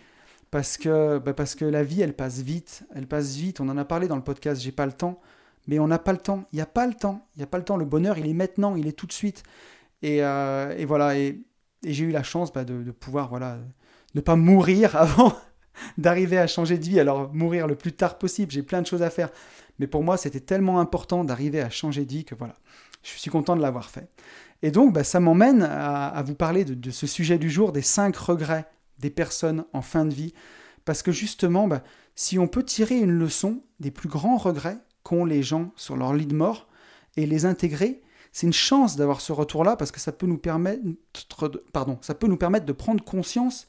[0.51, 2.83] parce que, bah, parce que la vie, elle passe vite.
[2.95, 3.59] Elle passe vite.
[3.59, 5.19] On en a parlé dans le podcast, j'ai pas le temps.
[5.67, 6.45] Mais on n'a pas le temps.
[6.53, 7.27] Il n'y a pas le temps.
[7.35, 7.77] Il n'y a pas le temps.
[7.77, 8.75] Le bonheur, il est maintenant.
[8.75, 9.43] Il est tout de suite.
[10.01, 11.17] Et, euh, voilà.
[11.17, 11.41] Et,
[11.83, 13.59] j'ai eu la chance bah, de, de, pouvoir, voilà,
[14.15, 15.33] ne pas mourir avant
[15.97, 16.99] d'arriver à changer de vie.
[16.99, 18.51] Alors, mourir le plus tard possible.
[18.51, 19.29] J'ai plein de choses à faire.
[19.79, 22.55] Mais pour moi, c'était tellement important d'arriver à changer de vie que voilà.
[23.03, 24.09] Je suis content de l'avoir fait.
[24.63, 27.81] Et donc, bah, ça m'emmène à, vous parler de, de, ce sujet du jour, des
[27.81, 28.67] cinq regrets
[28.99, 30.33] des personnes en fin de vie.
[30.85, 31.83] Parce que justement, bah,
[32.15, 36.13] si on peut tirer une leçon des plus grands regrets qu'ont les gens sur leur
[36.13, 36.67] lit de mort
[37.15, 40.83] et les intégrer, c'est une chance d'avoir ce retour-là parce que ça peut nous permettre,
[40.83, 43.67] de, pardon, ça peut nous permettre de prendre conscience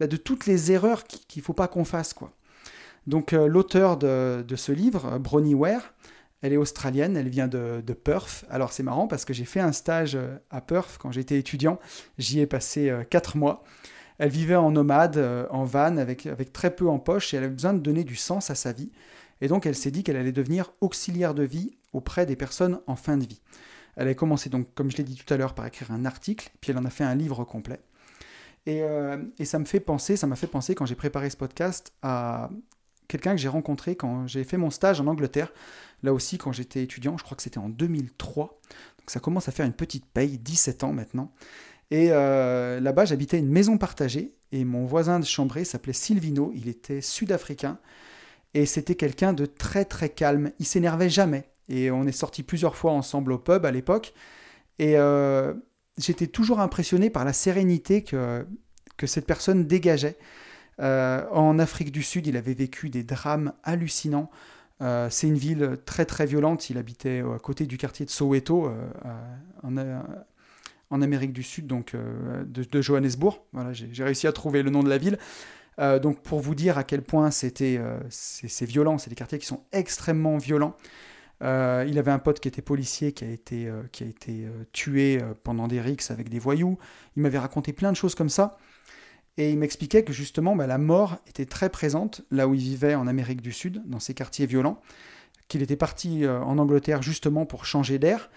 [0.00, 2.12] bah, de toutes les erreurs qu'il ne faut pas qu'on fasse.
[2.12, 2.32] Quoi.
[3.06, 5.94] Donc euh, l'auteur de, ce livre, Bronnie Ware,
[6.42, 8.44] elle est australienne, elle vient de, Perth.
[8.50, 11.78] Alors c'est marrant parce que j'ai fait un stage euh, à Perth quand j'étais étudiant.
[12.18, 13.62] J'y ai passé euh, quatre mois.
[14.18, 17.44] Elle vivait en nomade, euh, en van, avec, avec très peu en poche, et elle
[17.44, 18.90] avait besoin de donner du sens à sa vie.
[19.40, 22.96] Et donc elle s'est dit qu'elle allait devenir auxiliaire de vie auprès des personnes en
[22.96, 23.40] fin de vie.
[23.96, 26.50] Elle a commencé donc, comme je l'ai dit tout à l'heure, par écrire un article,
[26.60, 27.80] puis elle en a fait un livre complet.
[28.66, 31.36] Et, euh, et ça me fait penser, ça m'a fait penser quand j'ai préparé ce
[31.36, 32.48] podcast à
[33.08, 35.52] quelqu'un que j'ai rencontré quand j'ai fait mon stage en Angleterre,
[36.02, 38.60] là aussi quand j'étais étudiant, je crois que c'était en 2003.
[38.98, 41.32] Donc ça commence à faire une petite paye, 17 ans maintenant.
[41.90, 46.50] Et euh, là-bas, j'habitais une maison partagée et mon voisin de chambrée s'appelait Silvino.
[46.54, 47.78] Il était sud-africain
[48.54, 50.52] et c'était quelqu'un de très très calme.
[50.58, 51.50] Il s'énervait jamais.
[51.68, 54.14] Et on est sortis plusieurs fois ensemble au pub à l'époque.
[54.78, 55.54] Et euh,
[55.98, 58.46] j'étais toujours impressionné par la sérénité que,
[59.04, 60.16] cette personne dégageait.
[60.80, 64.30] Euh, en Afrique du Sud, il avait vécu des drames hallucinants.
[65.10, 66.68] C'est une ville très très violente.
[66.70, 68.70] Il habitait à côté du quartier de Soweto,
[69.62, 69.76] en,
[70.92, 73.40] en Amérique du Sud, donc euh, de, Johannesburg.
[73.52, 75.18] Voilà, j'ai réussi à trouver le nom de la ville.
[75.78, 79.38] Euh, donc pour vous dire à quel point c'était euh, c'est violent, c'est des quartiers
[79.38, 80.76] qui sont extrêmement violents.
[81.40, 85.66] il avait un pote qui était policier, qui a été, qui a été tué pendant
[85.66, 86.78] des rixes avec des voyous.
[87.16, 88.58] Il m'avait raconté plein de choses comme ça.
[89.38, 92.94] Et il m'expliquait que justement bah, la mort était très présente là où il vivait
[92.94, 94.80] en Amérique du Sud, dans ces quartiers violents,
[95.48, 98.30] qu'il était parti en Angleterre justement pour changer d'air,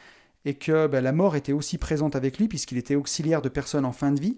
[0.46, 3.86] et que ben, la mort était aussi présente avec lui puisqu'il était auxiliaire de personnes
[3.86, 4.38] en fin de vie.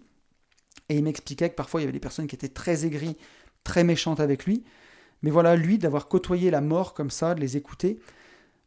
[0.90, 3.18] Et il m'expliquait que parfois il y avait des personnes qui étaient très aigries,
[3.64, 4.64] très méchantes avec lui.
[5.22, 8.00] Mais voilà, lui, d'avoir côtoyé la mort comme ça, de les écouter,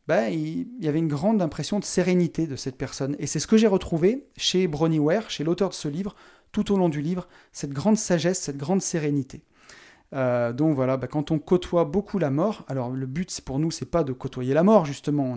[0.06, 3.16] ben, il, y avait une grande impression de sérénité de cette personne.
[3.18, 6.14] Et c'est ce que j'ai retrouvé chez Bronnie Ware, chez l'auteur de ce livre,
[6.52, 9.42] tout au long du livre, cette grande sagesse, cette grande sérénité.
[10.12, 13.70] Euh, donc voilà, ben, quand on côtoie beaucoup la mort, alors le but pour nous,
[13.70, 15.36] c'est pas de côtoyer la mort, justement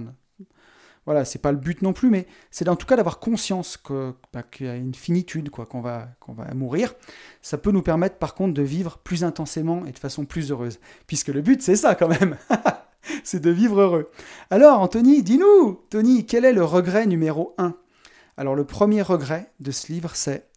[1.06, 3.78] voilà, c'est pas le but non plus, mais c'est en tout cas d'avoir conscience
[4.32, 6.94] bah, qu'il y a une finitude, qu'on va, qu'on va mourir.
[7.42, 10.80] Ça peut nous permettre par contre de vivre plus intensément et de façon plus heureuse.
[11.06, 12.38] Puisque le but, c'est ça quand même.
[13.24, 14.12] c'est de vivre heureux.
[14.50, 17.76] Alors, Anthony, dis-nous, Tony, quel est le regret numéro 1
[18.38, 20.48] Alors, le premier regret de ce livre, c'est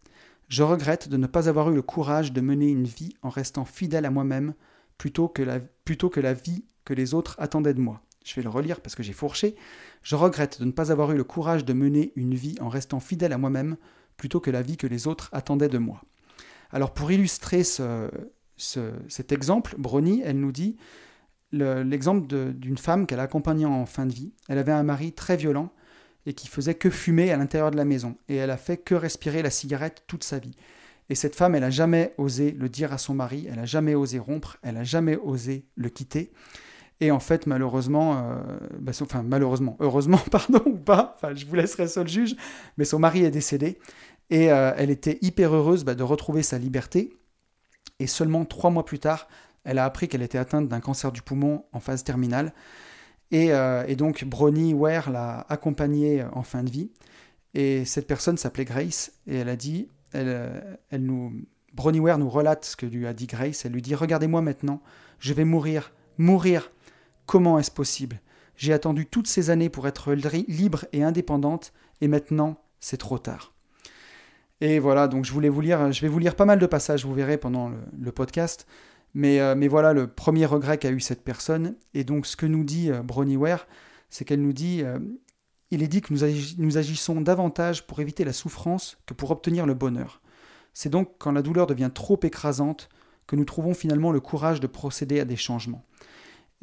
[0.47, 3.65] Je regrette de ne pas avoir eu le courage de mener une vie en restant
[3.65, 4.53] fidèle à moi-même
[4.97, 5.59] plutôt que la,
[6.33, 8.01] vie que les autres attendaient de moi.
[8.23, 9.55] Je vais le relire parce que j'ai fourché.
[10.03, 12.99] Je regrette de ne pas avoir eu le courage de mener une vie en restant
[12.99, 13.77] fidèle à moi-même
[14.15, 16.01] plutôt que la vie que les autres attendaient de moi.
[16.71, 18.09] Alors pour illustrer ce,
[18.57, 20.77] cet exemple, Brony, elle nous dit
[21.51, 24.33] l'exemple d'une femme qu'elle accompagnait en fin de vie.
[24.47, 25.71] Elle avait un mari très violent
[26.27, 28.17] et qui faisait que fumer à l'intérieur de la maison.
[28.27, 30.55] Et elle a fait que respirer la cigarette toute sa vie.
[31.09, 33.95] Et cette femme, elle n'a jamais osé le dire à son mari, elle n'a jamais
[33.95, 36.31] osé rompre, elle n'a jamais osé le quitter.
[36.99, 41.55] Et en fait, malheureusement, euh, bah, enfin malheureusement, heureusement, pardon, ou pas, enfin je vous
[41.55, 42.35] laisserai seul juge,
[42.77, 43.79] mais son mari est décédé
[44.29, 47.13] et euh, elle était hyper heureuse bah, de retrouver sa liberté.
[47.99, 49.29] Et seulement trois mois plus tard,
[49.63, 52.53] elle a appris qu'elle était atteinte d'un cancer du poumon en phase terminale.
[53.31, 56.91] Et, euh, donc Bronnie Ware l'a accompagnée en fin de vie.
[57.53, 61.33] Et cette personne s'appelait Grace et elle a dit, elle, elle nous,
[61.73, 63.65] Bronnie Ware nous relate ce que lui a dit Grace.
[63.65, 64.81] Elle lui dit Regardez-moi maintenant,
[65.19, 66.71] je vais mourir, mourir
[67.27, 68.21] Comment est-ce possible?
[68.55, 73.53] J'ai attendu toutes ces années pour être libre et indépendante, et maintenant, c'est trop tard.
[74.61, 77.05] Et voilà, donc je voulais vous lire, je vais vous lire pas mal de passages,
[77.05, 78.65] vous verrez pendant le, podcast.
[79.17, 81.75] Mais, euh, mais, voilà le premier regret qu'a eu cette personne.
[81.95, 83.01] Et donc ce que nous dit euh,
[83.35, 83.65] Ware,
[84.11, 84.99] c'est qu'elle nous dit, euh,
[85.71, 89.73] il est dit que nous, agissons davantage pour éviter la souffrance que pour obtenir le
[89.73, 90.21] bonheur.
[90.75, 92.89] C'est donc quand la douleur devient trop écrasante
[93.25, 95.83] que nous trouvons finalement le courage de procéder à des changements.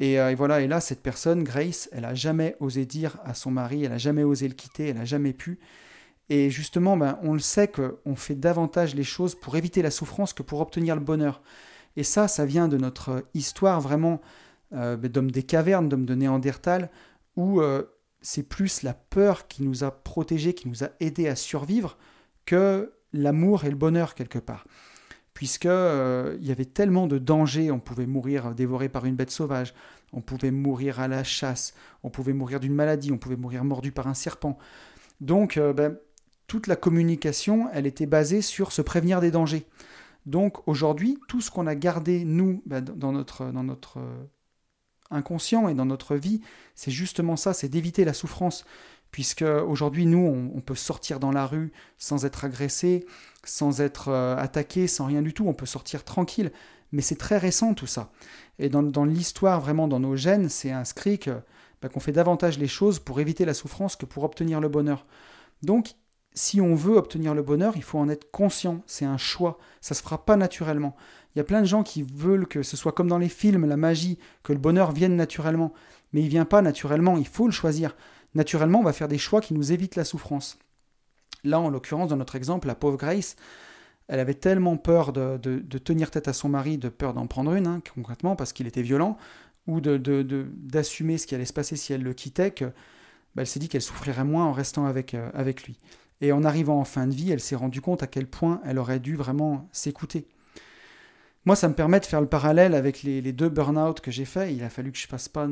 [0.01, 3.51] Euh, et, voilà, et là, cette personne, Grace, elle n'a jamais osé dire à son
[3.51, 5.59] mari, elle n'a jamais osé le quitter, elle n'a jamais pu.
[6.29, 10.31] Et justement, ben, on le sait qu'on fait davantage les choses pour éviter la souffrance
[10.31, 11.41] que pour obtenir le bonheur.
[11.97, 14.21] Et ça, ça vient de notre histoire vraiment
[14.73, 16.89] euh, ben, d'hommes des cavernes, d'hommes de Néandertal,
[17.35, 17.83] où euh,
[18.21, 21.97] c'est plus la peur qui nous a protégés, qui nous a aidés à survivre,
[22.45, 24.65] que l'amour et le bonheur quelque part
[25.33, 29.31] puisque euh, il y avait tellement de dangers, on pouvait mourir dévoré par une bête
[29.31, 29.73] sauvage,
[30.13, 33.91] on pouvait mourir à la chasse, on pouvait mourir d'une maladie, on pouvait mourir mordu
[33.91, 34.57] par un serpent.
[35.19, 35.97] Donc ben,
[36.47, 39.67] toute la communication, elle était basée sur se prévenir des dangers.
[40.25, 44.23] Donc aujourd'hui, tout ce qu'on a gardé, nous, ben, dans notre, dans notre euh,
[45.11, 46.41] inconscient et dans notre vie,
[46.73, 48.65] c'est justement ça, c'est d'éviter la souffrance
[49.15, 53.05] puisque aujourd'hui, nous, on, peut sortir dans la rue sans être agressé,
[53.45, 56.51] sans être euh, attaqué, sans rien du tout, on peut sortir tranquille,
[56.91, 58.11] mais c'est très récent tout ça.
[58.59, 61.39] Et dans, l'histoire, vraiment dans nos gènes, c'est inscrit que,
[61.81, 65.05] bah, qu'on fait davantage les choses pour éviter la souffrance que pour obtenir le bonheur.
[65.61, 65.95] Donc,
[66.35, 69.95] si on veut obtenir le bonheur, il faut en être conscient, c'est un choix, ça
[69.95, 70.95] se fera pas naturellement.
[71.33, 73.65] Il y a plein de gens qui veulent que ce soit comme dans les films,
[73.65, 75.73] la magie, que le bonheur vienne naturellement.
[76.13, 77.95] Mais il vient pas naturellement, il faut le choisir
[78.35, 80.59] naturellement, on va faire des choix qui nous évitent la souffrance.
[81.43, 83.35] Là, en l'occurrence, dans notre exemple, la pauvre Grace,
[84.07, 85.37] elle avait tellement peur de,
[85.83, 88.81] tenir tête à son mari, de peur d'en prendre une, hein, concrètement, parce qu'il était
[88.81, 89.17] violent,
[89.67, 92.65] ou d'assumer ce qui allait se passer si elle le quittait, que
[93.35, 95.77] bah, elle s'est dit qu'elle souffrirait moins en restant avec, euh, avec lui.
[96.21, 98.79] Et en arrivant en fin de vie, elle s'est rendue compte à quel point elle
[98.79, 100.27] aurait dû vraiment s'écouter.
[101.45, 104.51] Moi, ça me permet de faire le parallèle avec les, deux burn-out que j'ai faits.
[104.51, 105.47] Il a fallu que je fasse pas,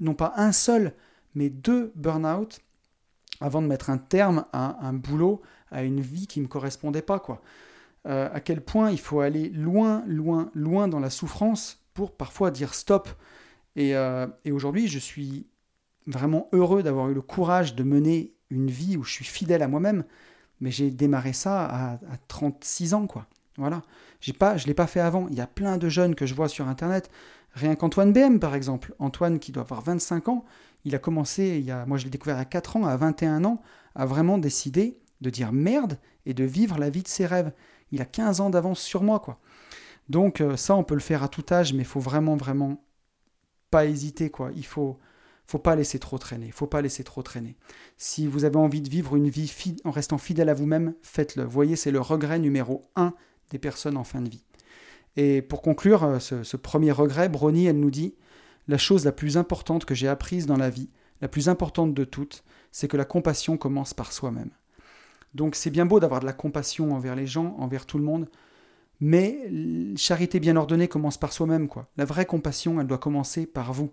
[0.00, 0.94] non pas un seul,
[1.34, 2.60] mais deux burn-out
[3.40, 7.02] avant de mettre un terme à un boulot, à une vie qui ne me correspondait
[7.02, 7.18] pas.
[7.18, 7.42] quoi.
[8.06, 12.50] Euh, à quel point il faut aller loin, loin, loin dans la souffrance pour parfois
[12.50, 13.08] dire stop.
[13.76, 15.46] Et, euh, aujourd'hui, je suis
[16.06, 19.68] vraiment heureux d'avoir eu le courage de mener une vie où je suis fidèle à
[19.68, 20.04] moi-même,
[20.60, 23.26] mais j'ai démarré ça à, 36 ans, quoi.
[23.56, 23.82] Voilà.
[24.20, 25.26] J'ai pas, je ne l'ai pas fait avant.
[25.28, 27.10] Il y a plein de jeunes que je vois sur Internet.
[27.54, 28.94] Rien qu'Antoine BM, par exemple.
[28.98, 30.44] Antoine qui doit avoir 25 ans,
[30.84, 33.60] il a commencé, moi je l'ai découvert à 4 ans, à 21 ans,
[33.94, 37.52] à vraiment décider de dire merde et de vivre la vie de ses rêves.
[37.90, 39.38] Il a 15 ans d'avance sur moi, quoi.
[40.08, 42.82] Donc euh, ça, on peut le faire à tout âge, mais il faut vraiment, vraiment
[43.70, 44.50] pas hésiter, quoi.
[44.56, 44.98] Il faut,
[45.46, 46.50] faut pas laisser trop traîner.
[46.50, 47.56] Faut pas laisser trop traîner.
[47.98, 51.44] Si vous avez envie de vivre une vie en restant fidèle à vous-même, faites-le.
[51.44, 53.14] Voyez, c'est le regret numéro un
[53.50, 54.44] des personnes en fin de vie.
[55.16, 58.14] Et pour conclure euh, ce, premier regret, Brony, elle nous dit
[58.68, 60.88] la chose la plus importante que j'ai apprise dans la vie,
[61.20, 64.50] la plus importante de toutes, c'est que la compassion commence par soi-même.
[65.34, 68.28] Donc c'est bien beau d'avoir de la compassion envers les gens, envers tout le monde,
[69.00, 69.50] mais
[69.96, 71.68] charité bien ordonnée commence par soi-même.
[71.68, 71.88] quoi.
[71.96, 73.90] La vraie compassion, elle doit commencer par vous.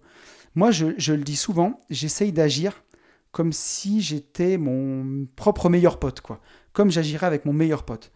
[0.55, 2.83] Moi, je, le dis souvent, j'essaye d'agir
[3.31, 6.41] comme si j'étais mon propre meilleur pote, quoi.
[6.73, 8.11] Comme j'agirais avec mon meilleur pote.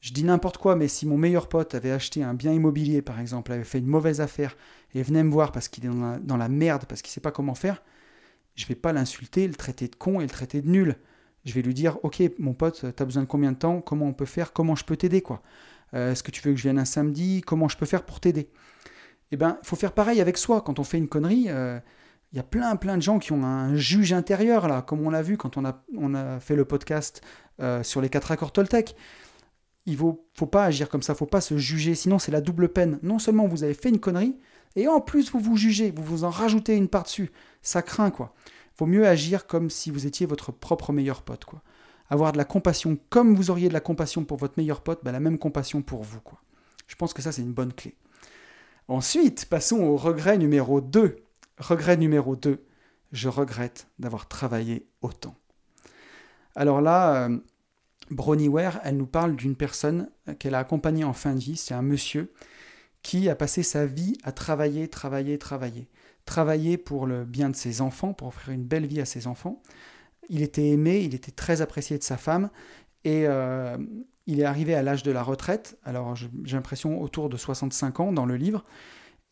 [0.00, 3.18] Je dis n'importe quoi, mais si mon meilleur pote avait acheté un bien immobilier, par
[3.18, 4.56] exemple, avait fait une mauvaise affaire
[4.94, 7.32] et venait me voir parce qu'il est dans la, merde, parce qu'il ne sait pas
[7.32, 7.82] comment faire,
[8.54, 10.96] je vais pas l'insulter, le traiter de con et le traiter de nul.
[11.44, 13.80] Je vais lui dire, ok, mon pote, tu as besoin de combien de temps?
[13.80, 14.52] Comment on peut faire?
[14.52, 15.42] Comment je peux t'aider, quoi?
[15.94, 17.40] Euh, Est-ce que tu veux que je vienne un samedi?
[17.40, 18.48] Comment je peux faire pour t'aider?
[19.32, 20.60] Eh bien, il faut faire pareil avec soi.
[20.60, 21.78] Quand on fait une connerie, euh,
[22.32, 25.10] il y a plein, plein de gens qui ont un juge intérieur, là, comme on
[25.10, 27.22] l'a vu quand on a, on a fait le podcast
[27.60, 28.96] euh, sur les quatre accords Toltec.
[29.86, 32.70] Il ne faut, pas agir comme ça, faut pas se juger, sinon c'est la double
[32.70, 32.98] peine.
[33.02, 34.36] Non seulement vous avez fait une connerie,
[34.76, 37.30] et en plus vous vous jugez, vous vous en rajoutez une part dessus.
[37.62, 38.34] Ça craint, quoi.
[38.78, 41.62] Vaut mieux agir comme si vous étiez votre propre meilleur pote, quoi.
[42.10, 45.12] Avoir de la compassion comme vous auriez de la compassion pour votre meilleur pote, bah,
[45.12, 46.40] la même compassion pour vous, quoi.
[46.88, 47.94] Je pense que ça, c'est une bonne clé.
[48.88, 51.16] Ensuite, passons au regret numéro 2.
[51.58, 52.62] Regret numéro 2,
[53.12, 55.34] je regrette d'avoir travaillé autant.
[56.54, 57.38] Alors là, euh,
[58.10, 61.74] Bronnie Ware, elle nous parle d'une personne qu'elle a accompagnée en fin de vie, c'est
[61.74, 62.32] un monsieur
[63.02, 65.88] qui a passé sa vie à travailler, travailler, travailler.
[66.26, 69.62] Travailler pour le bien de ses enfants, pour offrir une belle vie à ses enfants.
[70.28, 72.50] Il était aimé, il était très apprécié de sa femme,
[73.04, 73.76] et euh,
[74.26, 78.12] il est arrivé à l'âge de la retraite, alors j'ai l'impression autour de 65 ans
[78.12, 78.64] dans le livre,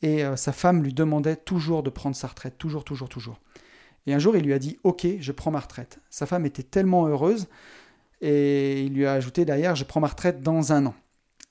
[0.02, 3.40] et euh, sa femme lui demandait toujours de prendre sa retraite, toujours, toujours, toujours.
[4.06, 6.00] Et un jour, il lui a dit Ok, je prends ma retraite.
[6.10, 7.46] Sa femme était tellement heureuse,
[8.20, 10.94] et il lui a ajouté derrière Je prends ma retraite dans un an.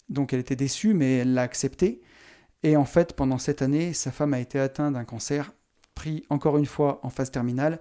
[0.10, 2.02] Donc elle était déçue, mais elle l'a accepté.
[2.64, 5.54] Et en fait, pendant cette année, sa femme a été atteinte d'un cancer,
[5.96, 7.80] pris encore une fois en phase terminale,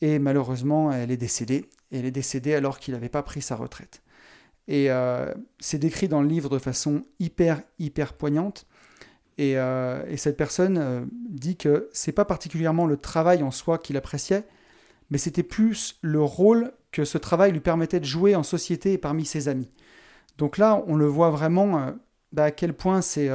[0.00, 1.70] et malheureusement, elle est décédée.
[1.90, 4.02] elle est décédée alors qu'il n'avait pas pris sa retraite.
[4.68, 8.66] Et euh, c'est décrit dans le livre de façon hyper, hyper poignante.
[9.38, 13.96] Euh, et, cette personne euh, dit que c'est pas particulièrement le travail en soi qu'il
[13.96, 14.44] appréciait,
[15.10, 18.98] mais c'était plus le rôle que ce travail lui permettait de jouer en société et
[18.98, 19.70] parmi ses amis.
[20.38, 21.92] Donc là, on le voit vraiment euh,
[22.32, 23.30] bah, à quel point c'est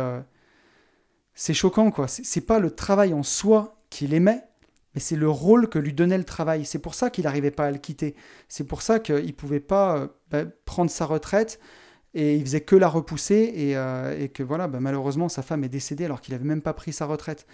[1.34, 2.08] c'est choquant quoi.
[2.08, 4.44] C'est pas le travail en soi qu'il aimait,
[4.93, 6.65] mais c'est le rôle que lui donnait le travail.
[6.65, 8.15] C'est pour ça qu'il n'arrivait pas à le quitter.
[8.47, 11.60] C'est pour ça qu'il ne pouvait pas bah, prendre sa retraite
[12.13, 15.69] et il faisait que la repousser et, euh, que voilà, bah, malheureusement sa femme est
[15.69, 17.47] décédée alors qu'il n'avait même pas pris sa retraite.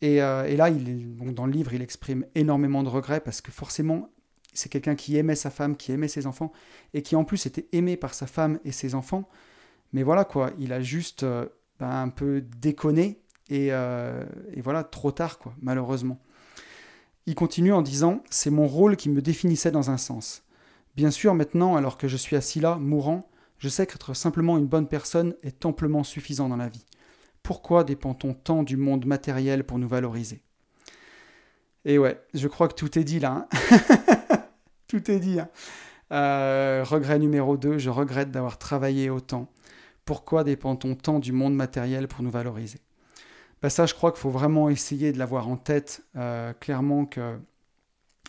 [0.00, 4.10] Et, euh, là, dans le livre, il exprime énormément de regrets parce que forcément,
[4.52, 6.52] c'est quelqu'un qui aimait sa femme, qui aimait ses enfants
[6.94, 9.28] et qui en plus était aimé par sa femme et ses enfants.
[9.92, 11.46] Mais voilà quoi, il a juste euh,
[11.78, 13.70] bah, un peu déconné et,
[14.62, 16.20] voilà, trop tard malheureusement.
[17.30, 20.42] Il continue en disant C'est mon rôle qui me définissait dans un sens.
[20.96, 24.66] Bien sûr, maintenant, alors que je suis assis là, mourant, je sais qu'être simplement une
[24.66, 26.84] bonne personne est amplement suffisant dans la vie.
[27.44, 30.42] Pourquoi dépend-on tant du monde matériel pour nous valoriser?
[31.84, 33.46] Et ouais, je crois que tout est dit là.
[33.70, 34.38] Hein.
[34.88, 35.38] tout est dit.
[35.38, 35.48] Hein.
[36.10, 39.46] Euh, regret numéro 2, je regrette d'avoir travaillé autant.
[40.04, 42.80] Pourquoi dépend-on tant du monde matériel pour nous valoriser?
[43.62, 47.38] Bah Ça, je crois qu'il faut vraiment essayer de l'avoir en tête, euh, clairement que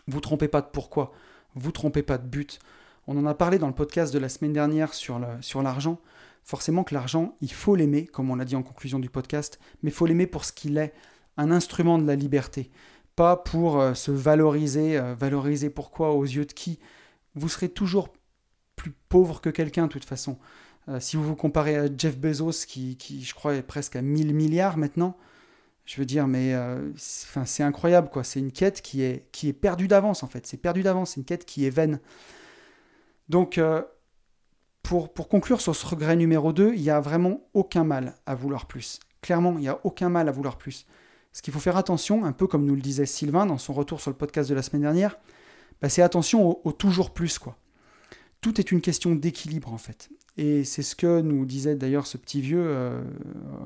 [0.08, 1.12] vous trompez pas de pourquoi,
[1.56, 2.60] vous trompez pas de but.
[3.08, 6.00] On en a parlé dans le podcast de la semaine dernière sur l'argent.
[6.44, 9.90] Forcément que l'argent, il faut l'aimer, comme on l'a dit en conclusion du podcast, mais
[9.90, 10.94] il faut l'aimer pour ce qu'il est,
[11.38, 12.72] un instrument de la liberté,
[13.16, 14.98] pas pour euh, se valoriser.
[14.98, 16.80] Euh, valoriser pourquoi Aux yeux de qui
[17.36, 18.10] Vous serez toujours
[18.76, 20.38] plus pauvre que quelqu'un de toute façon.
[20.90, 24.34] Euh, si vous vous comparez à Jeff Bezos, qui, je crois est presque à 1000
[24.34, 25.18] milliards maintenant,
[25.86, 26.56] je veux dire, mais
[26.96, 28.24] c'est incroyable, quoi.
[28.24, 30.48] C'est une quête qui est, qui est perdue d'avance, en fait.
[30.48, 32.00] C'est perdu d'avance, c'est une quête qui est vaine.
[33.32, 33.82] Donc, euh,
[34.84, 38.36] pour, pour, conclure sur ce regret numéro 2, il n'y a vraiment aucun mal à
[38.36, 39.00] vouloir plus.
[39.22, 40.86] Clairement, il n'y a aucun mal à vouloir plus.
[41.32, 44.02] Ce qu'il faut faire attention, un peu comme nous le disait Sylvain dans son retour
[44.02, 45.18] sur le podcast de la semaine dernière,
[45.82, 47.40] bah, c'est attention au, toujours plus.
[47.40, 47.56] quoi.
[48.42, 50.10] Tout est une question d'équilibre en fait.
[50.38, 53.02] Et c'est ce que nous disait d'ailleurs ce petit vieux, euh,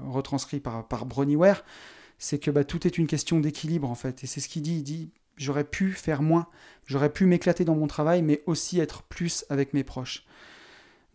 [0.08, 1.06] retranscrit par, par
[2.18, 4.24] c'est que bah, tout est une question d'équilibre en fait.
[4.24, 6.48] Et c'est ce qu'il dit, il dit, j'aurais pu faire moins,
[6.88, 10.26] j'aurais pu m'éclater dans mon travail, mais aussi être plus avec mes proches.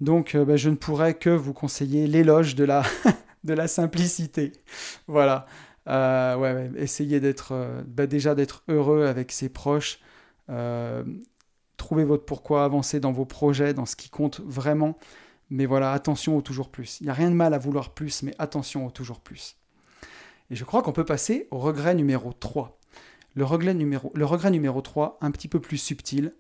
[0.01, 2.83] Donc euh, bah, je ne pourrais que vous conseiller l'éloge de la,
[3.45, 4.53] de la simplicité.
[5.09, 5.47] Voilà.
[5.89, 9.99] Euh, ouais, essayez d'être bah, déjà d'être heureux avec ses proches.
[11.77, 14.97] trouvez votre pourquoi, avancez dans vos projets, dans ce qui compte vraiment.
[15.51, 17.01] Mais voilà, attention au toujours plus.
[17.01, 19.57] Il n'y a rien de mal à vouloir plus, mais attention au toujours plus.
[20.51, 22.79] Et je crois qu'on peut passer au regret numéro 3.
[23.35, 26.33] Le regret, numéro, le regret numéro 3, un petit peu plus subtil,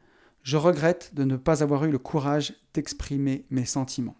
[0.43, 4.17] je regrette de ne pas avoir eu le courage d'exprimer mes sentiments.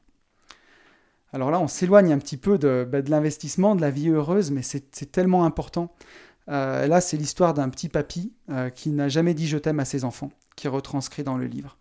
[1.33, 4.63] Alors là, on s'éloigne un petit peu de, bah, l'investissement, de la vie heureuse, mais
[4.63, 5.95] c'est tellement important.
[6.49, 9.85] Euh, là, c'est l'histoire d'un petit papy euh, qui n'a jamais dit je t'aime à
[9.85, 11.77] ses enfants, qui est retranscrit dans le livre.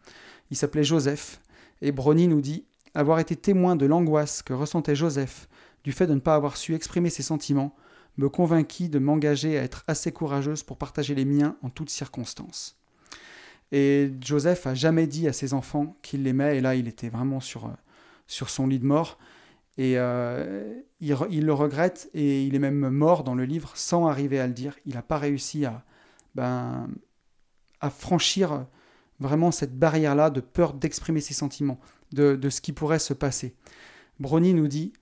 [0.51, 1.41] Il s'appelait Joseph,
[1.81, 5.47] et Brony nous dit avoir été témoin de l'angoisse que ressentait Joseph
[5.83, 7.75] du fait de ne pas avoir su exprimer ses sentiments,
[8.17, 12.77] me convainquit de m'engager à être assez courageuse pour partager les miens en toutes circonstances.
[13.71, 17.39] Et Joseph a jamais dit à ses enfants qu'il l'aimait, et là il était vraiment
[17.39, 17.71] sur, euh,
[18.27, 19.17] sur son lit de mort.
[19.77, 24.39] Et euh, il, le regrette, et il est même mort dans le livre sans arriver
[24.39, 24.75] à le dire.
[24.85, 25.85] Il n'a pas réussi à,
[26.35, 26.89] ben,
[27.79, 28.65] à franchir
[29.19, 31.79] vraiment cette barrière-là de peur d'exprimer ses sentiments,
[32.11, 33.55] de, ce qui pourrait se passer.
[34.19, 34.93] Brony nous dit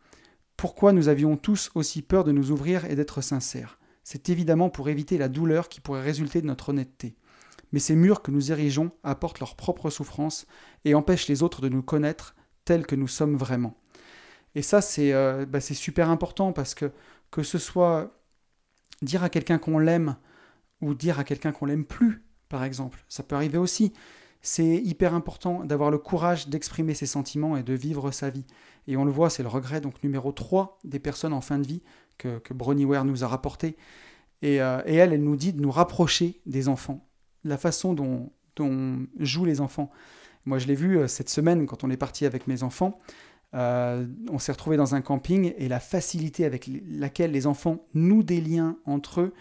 [0.55, 3.79] Pourquoi nous avions tous aussi peur de nous ouvrir et d'être sincères?
[4.03, 7.15] C'est évidemment pour éviter la douleur qui pourrait résulter de notre honnêteté
[7.71, 10.47] mais ces murs que nous érigeons apportent leur propre souffrance
[10.85, 12.35] et empêchent les autres de nous connaître
[12.65, 13.75] tels que nous sommes vraiment.
[14.55, 16.91] Et ça, c'est euh, bah, super important parce que
[17.29, 18.11] que ce soit
[19.01, 20.15] dire à quelqu'un qu'on l'aime
[20.81, 23.93] ou dire à quelqu'un qu'on l'aime plus, par exemple, ça peut arriver aussi.
[24.49, 28.45] C'est hyper important d'avoir le courage d'exprimer ses sentiments et de vivre sa vie.
[28.87, 31.67] Et on le voit, c'est le regret donc numéro 3 des personnes en fin de
[31.67, 31.81] vie
[32.17, 33.75] que, Bronnie Ware nous a rapporté.
[34.41, 37.05] Et, euh, et elle, elle nous dit de nous rapprocher des enfants
[37.43, 38.31] la façon dont,
[39.19, 39.91] jouent les enfants.
[40.45, 42.99] Moi, je l'ai vu euh, cette semaine quand on est parti avec mes enfants.
[43.53, 48.23] Euh, on s'est retrouvé dans un camping et la facilité avec laquelle les enfants nouent
[48.23, 49.33] des liens entre eux,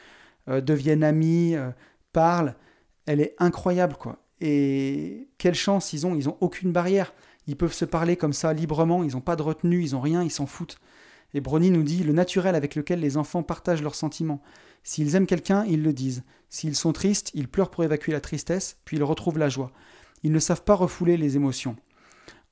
[0.63, 1.55] deviennent amis,
[2.13, 2.57] parlent,
[3.07, 4.26] elle est incroyable quoi.
[4.41, 7.15] Et quelle chance ils ont, ils ont aucune barrière.
[7.47, 10.23] Ils peuvent se parler comme ça librement, ils n'ont pas de retenue, ils n'ont rien,
[10.23, 10.79] ils s'en foutent.
[11.35, 14.43] Et Brony nous dit le naturel avec lequel les enfants partagent leurs sentiments.
[14.83, 16.23] S'ils aiment quelqu'un, ils le disent.
[16.49, 19.73] S'ils sont tristes, ils pleurent pour évacuer la tristesse, puis ils retrouvent la joie.
[20.23, 21.77] Ils ne savent pas refouler les émotions.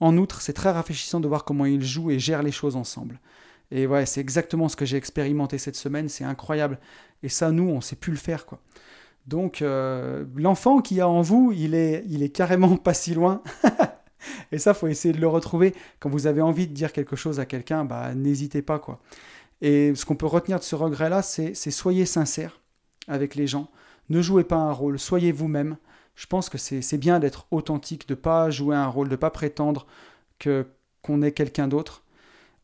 [0.01, 3.21] En outre, c'est très rafraîchissant de voir comment ils jouent et gèrent les choses ensemble.
[3.71, 6.79] Et ouais, c'est exactement ce que j'ai expérimenté cette semaine, c'est incroyable.
[7.23, 8.61] Et ça, nous, on ne sait plus le faire, quoi.
[9.27, 13.43] Donc, euh, l'enfant qui a en vous, il est, il est carrément pas si loin.
[14.53, 15.75] et ça, faut essayer de le retrouver.
[15.99, 19.01] Quand vous avez envie de dire quelque chose à quelqu'un, bah, n'hésitez pas, quoi.
[19.61, 22.61] Et ce qu'on peut retenir de ce regret-là, c'est soyez sincère
[23.09, 23.71] avec les gens.
[24.11, 25.79] Ne jouez pas un rôle, soyez vous-même.
[26.17, 29.87] Je pense que c'est bien d'être authentique, de pas jouer un rôle, de pas prétendre
[30.39, 30.67] que
[31.03, 32.03] qu'on est quelqu'un d'autre.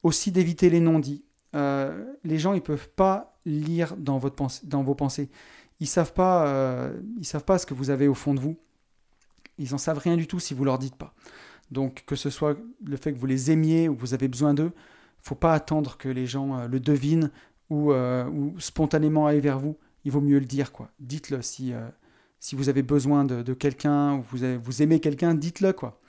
[0.02, 1.24] Aussi d'éviter les non-dits.
[1.54, 5.28] Euh, les gens, ils peuvent pas lire dans, votre dans vos pensées.
[5.80, 8.56] Ils savent pas, euh, ils savent pas ce que vous avez au fond de vous.
[9.58, 11.14] Ils en savent rien du tout si vous leur dites pas.
[11.70, 14.54] Donc que ce soit le fait que vous les aimiez ou que vous avez besoin
[14.54, 14.72] d'eux,
[15.22, 17.30] faut pas attendre que les gens euh, le devinent
[17.68, 20.90] ou, ou spontanément aillent vers vous il vaut mieux le dire, quoi.
[20.98, 21.88] Dites-le si, euh,
[22.38, 24.24] si vous avez besoin de, quelqu'un ou
[24.62, 26.00] vous, aimez quelqu'un, dites-le, quoi.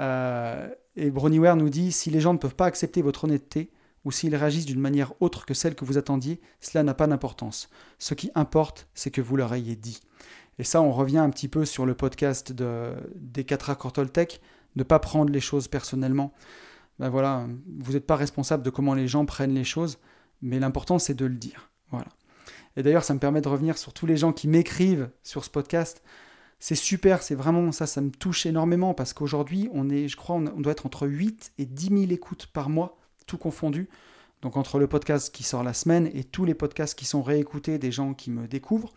[0.00, 3.70] Euh, et Broniware nous dit si les gens ne peuvent pas accepter votre honnêteté
[4.04, 7.68] ou s'ils réagissent d'une manière autre que celle que vous attendiez, cela n'a pas d'importance.
[7.98, 10.00] Ce qui importe, c'est que vous leur ayez dit.
[10.58, 14.40] Et ça, on revient un petit peu sur le podcast de, des 4 accords Toltec,
[14.76, 16.32] ne pas prendre les choses personnellement.
[16.98, 17.46] Ben voilà,
[17.80, 19.98] vous n'êtes pas responsable de comment les gens prennent les choses,
[20.40, 21.70] mais l'important c'est de le dire.
[21.90, 22.08] Voilà.
[22.76, 25.50] Et d'ailleurs, ça me permet de revenir sur tous les gens qui m'écrivent sur ce
[25.50, 26.02] podcast.
[26.58, 30.36] C'est super, c'est vraiment ça, ça me touche énormément parce qu'aujourd'hui, on est, je crois,
[30.36, 33.88] on doit être entre 8 et 10 000 écoutes par mois, tout confondu.
[34.42, 37.78] Donc entre le podcast qui sort la semaine et tous les podcasts qui sont réécoutés
[37.78, 38.92] des gens qui me découvrent.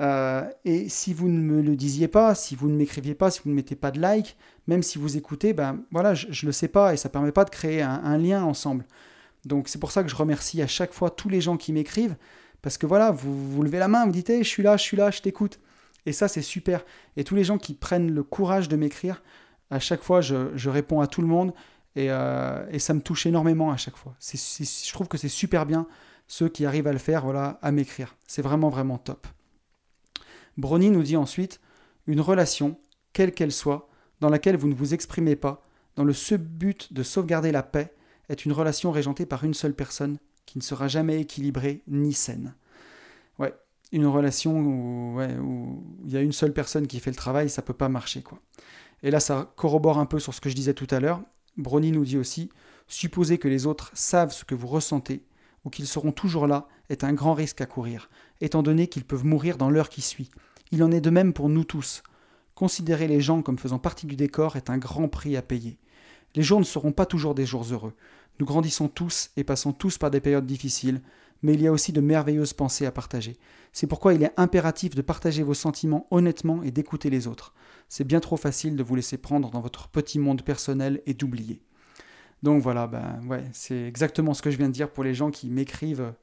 [0.00, 3.40] Euh, et si vous ne me le disiez pas, si vous ne m'écriviez pas, si
[3.44, 6.52] vous ne mettez pas de like, même si vous écoutez, ben voilà, je, ne le
[6.52, 8.84] sais pas et ça permet pas de créer un lien ensemble.
[9.44, 12.16] Donc c'est pour ça que je remercie à chaque fois tous les gens qui m'écrivent
[12.62, 14.96] parce que voilà, vous, vous levez la main, vous dites je suis là, je suis
[14.96, 15.60] là, je t'écoute.
[16.06, 16.84] Et ça, c'est super.
[17.16, 19.22] Et tous les gens qui prennent le courage de m'écrire,
[19.70, 21.52] à chaque fois, je, réponds à tout le monde.
[21.96, 24.14] Euh, et, ça me touche énormément à chaque fois.
[24.20, 25.86] je trouve que c'est super bien
[26.26, 28.16] ceux qui arrivent à le faire, voilà, à m'écrire.
[28.26, 29.26] C'est vraiment, vraiment top.
[30.56, 31.60] Brony nous dit ensuite
[32.06, 32.78] une relation,
[33.12, 33.88] quelle qu'elle soit,
[34.20, 35.62] dans laquelle vous ne vous exprimez pas,
[35.96, 37.94] dans le seul but de sauvegarder la paix,
[38.28, 42.54] est une relation régentée par une seule personne qui ne sera jamais équilibrée ni saine.
[43.38, 43.54] Ouais,
[43.92, 45.20] une relation où,
[46.04, 48.38] il y a une seule personne qui fait le travail, ça peut pas marcher quoi.
[49.02, 51.20] Et là, ça corrobore un peu sur ce que je disais tout à l'heure.
[51.56, 52.50] Brony nous dit aussi
[52.88, 55.22] supposer que les autres savent ce que vous ressentez
[55.64, 59.24] ou qu'ils seront toujours là est un grand risque à courir, étant donné qu'ils peuvent
[59.24, 60.30] mourir dans l'heure qui suit.
[60.70, 62.02] Il en est de même pour nous tous.
[62.54, 65.78] Considérer les gens comme faisant partie du décor est un grand prix à payer.
[66.34, 67.94] Les jours ne seront pas toujours des jours heureux.
[68.38, 71.00] Nous grandissons tous et passons tous par des périodes difficiles,
[71.44, 73.36] mais il y a aussi de merveilleuses pensées à partager.
[73.72, 77.52] C'est pourquoi il est impératif de partager vos sentiments honnêtement et d'écouter les autres.
[77.90, 81.60] C'est bien trop facile de vous laisser prendre dans votre petit monde personnel et d'oublier.
[82.42, 85.30] Donc voilà, ben ouais, c'est exactement ce que je viens de dire pour les gens
[85.30, 86.14] qui m'écrivent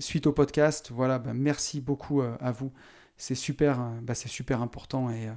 [0.00, 0.90] suite au podcast.
[0.92, 2.72] Voilà, bah, merci beaucoup à vous.
[3.16, 5.28] C'est super, bah, c'est super important et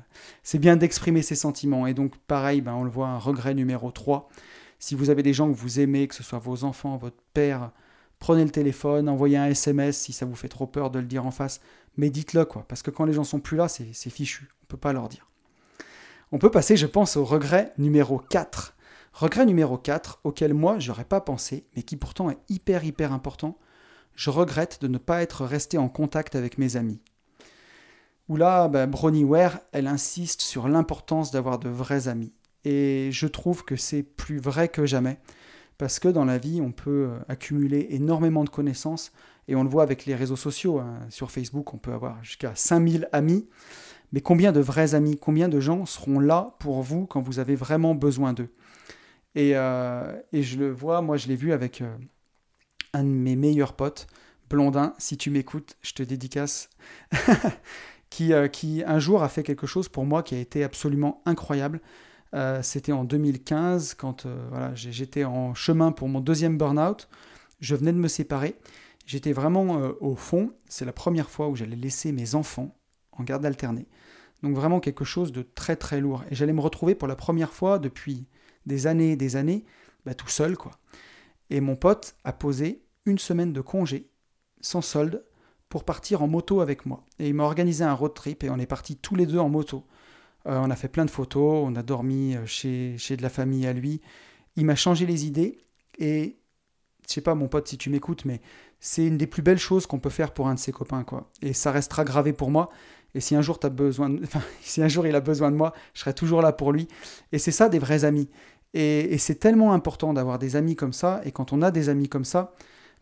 [0.41, 1.85] c'est bien d'exprimer ses sentiments.
[1.85, 4.27] Et donc, pareil, bah, on le voit, un regret numéro 3.
[4.79, 7.71] Si vous avez des gens que vous aimez, que ce soit vos enfants, votre père,
[8.25, 11.27] prenez le téléphone, envoyez un SMS si ça vous fait trop peur de le dire
[11.27, 11.61] en face,
[11.95, 14.67] mais dites-le quoi, parce que quand les gens sont plus là, c'est fichu, on ne
[14.67, 15.29] peut pas leur dire.
[16.31, 18.75] On peut passer, je pense, au regret numéro 4.
[19.13, 23.59] Regret numéro 4, auquel moi, j'aurais pas pensé, mais qui pourtant est hyper, hyper important.
[24.15, 27.01] Je regrette de ne pas être resté en contact avec mes amis.
[28.27, 32.33] Où là, bah, Bronnie Ware, elle insiste sur l'importance d'avoir de vrais amis.
[32.63, 35.19] Et je trouve que c'est plus vrai que jamais.
[35.77, 39.11] Parce que dans la vie, on peut euh, accumuler énormément de connaissances.
[39.47, 40.79] Et on le voit avec les réseaux sociaux.
[40.79, 40.99] Hein.
[41.09, 43.47] Sur Facebook, on peut avoir jusqu'à 5000 amis.
[44.11, 47.55] Mais combien de vrais amis, combien de gens seront là pour vous quand vous avez
[47.55, 48.49] vraiment besoin d'eux?
[49.35, 51.93] Et, euh, et, je le vois, moi je l'ai vu avec euh,
[52.93, 54.07] un de mes meilleurs potes,
[54.49, 56.69] Blondin, si tu m'écoutes, je te dédicace,
[58.09, 61.81] qui, qui un jour a fait quelque chose pour moi qui a été absolument incroyable.
[62.33, 67.07] Euh, c'était en 2015 quand euh, voilà, j'étais en chemin pour mon deuxième burn-out.
[67.59, 68.55] Je venais de me séparer.
[69.05, 70.51] J'étais vraiment euh, au fond.
[70.67, 72.75] C'est la première fois où j'allais laisser mes enfants
[73.11, 73.87] en garde alternée.
[74.43, 76.23] Donc vraiment quelque chose de très très lourd.
[76.29, 78.27] Et j'allais me retrouver pour la première fois depuis
[78.65, 79.63] des années et des années,
[80.05, 80.71] bah, tout seul quoi.
[81.49, 84.09] Et mon pote a posé une semaine de congé,
[84.61, 85.23] sans solde,
[85.69, 87.05] pour partir en moto avec moi.
[87.19, 89.49] Et il m'a organisé un road trip et on est partis tous les deux en
[89.49, 89.85] moto.
[90.47, 93.29] Euh, on a fait plein de photos, on a dormi euh, chez, chez de la
[93.29, 94.01] famille à lui.
[94.55, 95.57] Il m'a changé les idées
[95.97, 96.37] et
[97.07, 98.41] je sais pas mon pote si tu m'écoutes, mais
[98.79, 101.29] c'est une des plus belles choses qu'on peut faire pour un de ses copains quoi.
[101.41, 102.69] Et ça restera gravé pour moi.
[103.15, 104.13] Et si un jour besoin,
[104.61, 106.87] si un jour il a besoin de moi, je serai toujours là pour lui.
[107.31, 108.29] Et c'est ça des vrais amis.
[108.73, 111.21] Et, c'est tellement important d'avoir des amis comme ça.
[111.23, 112.53] Et quand on a des amis comme ça,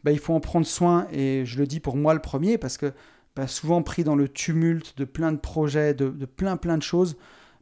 [0.03, 1.07] bah, il faut en prendre soin.
[1.11, 2.93] Et je le dis pour moi le premier parce que
[3.35, 7.17] bah, souvent pris dans le tumulte de plein de projets, de, plein plein de choses,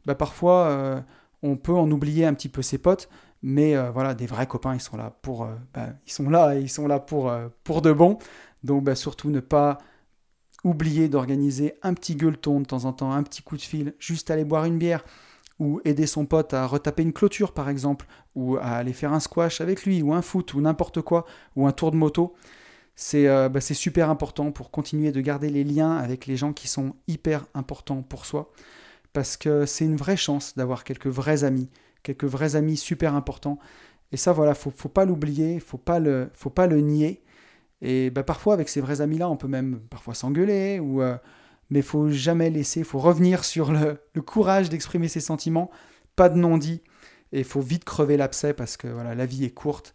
[0.06, 1.00] bah, parfois euh,
[1.42, 3.08] on peut en oublier un petit peu ses potes,
[3.42, 5.88] mais euh, voilà, des vrais copains, ils sont là pour, bah,
[7.06, 7.32] pour,
[7.64, 8.18] pour de bon.
[8.64, 9.78] Donc surtout ne pas
[10.64, 14.30] oublier d'organiser un petit gueuleton de temps en temps, un petit coup de fil, juste
[14.30, 15.04] aller boire une bière
[15.58, 19.20] ou aider son pote à retaper une clôture par exemple, ou à aller faire un
[19.20, 21.24] squash avec lui, ou un foot, ou n'importe quoi,
[21.56, 22.34] ou un tour de moto.
[23.14, 26.68] Euh, bah, c'est super important pour continuer de garder les liens avec les gens qui
[26.68, 28.50] sont hyper importants pour soi.
[29.12, 31.68] Parce que c'est une vraie chance d'avoir quelques vrais amis,
[32.02, 33.58] quelques vrais amis super importants.
[34.12, 37.22] Et ça, voilà, faut, faut pas l'oublier, faut pas le, faut pas le nier.
[37.80, 41.16] Et bah, parfois, avec ces vrais amis-là, on peut même parfois s'engueuler, ou, euh,
[41.70, 45.70] mais faut jamais laisser, faut revenir sur le, le courage d'exprimer ses sentiments,
[46.16, 46.82] pas de non-dit.
[47.32, 49.94] Et faut vite crever l'abcès parce que voilà, la vie est courte.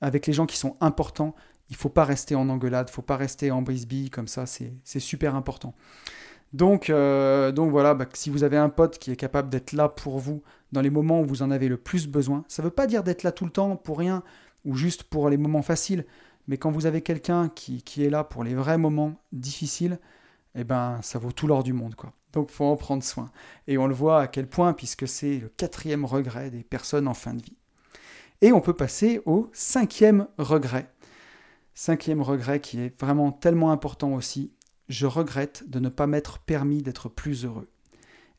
[0.00, 1.34] Avec les gens qui sont importants,
[1.70, 5.00] il faut pas rester en engueulade, il faut pas rester en bisbille comme ça, c'est
[5.00, 5.74] super important.
[6.52, 9.88] Donc, euh, donc voilà, bah, si vous avez un pote qui est capable d'être là
[9.88, 10.42] pour vous
[10.72, 13.04] dans les moments où vous en avez le plus besoin, ça ne veut pas dire
[13.04, 14.24] d'être là tout le temps pour rien
[14.64, 16.04] ou juste pour les moments faciles,
[16.48, 19.98] mais quand vous avez quelqu'un qui, qui, est là pour les vrais moments difficiles,
[20.56, 22.12] eh ben ça vaut tout l'or du monde quoi.
[22.32, 23.30] Donc faut en prendre soin.
[23.66, 27.14] Et on le voit à quel point, puisque c'est le quatrième regret des personnes en
[27.14, 27.56] fin de vie.
[28.40, 30.90] Et on peut passer au cinquième regret.
[31.74, 34.52] Cinquième regret qui est vraiment tellement important aussi,
[34.88, 37.68] je regrette de ne pas m'être permis d'être plus heureux.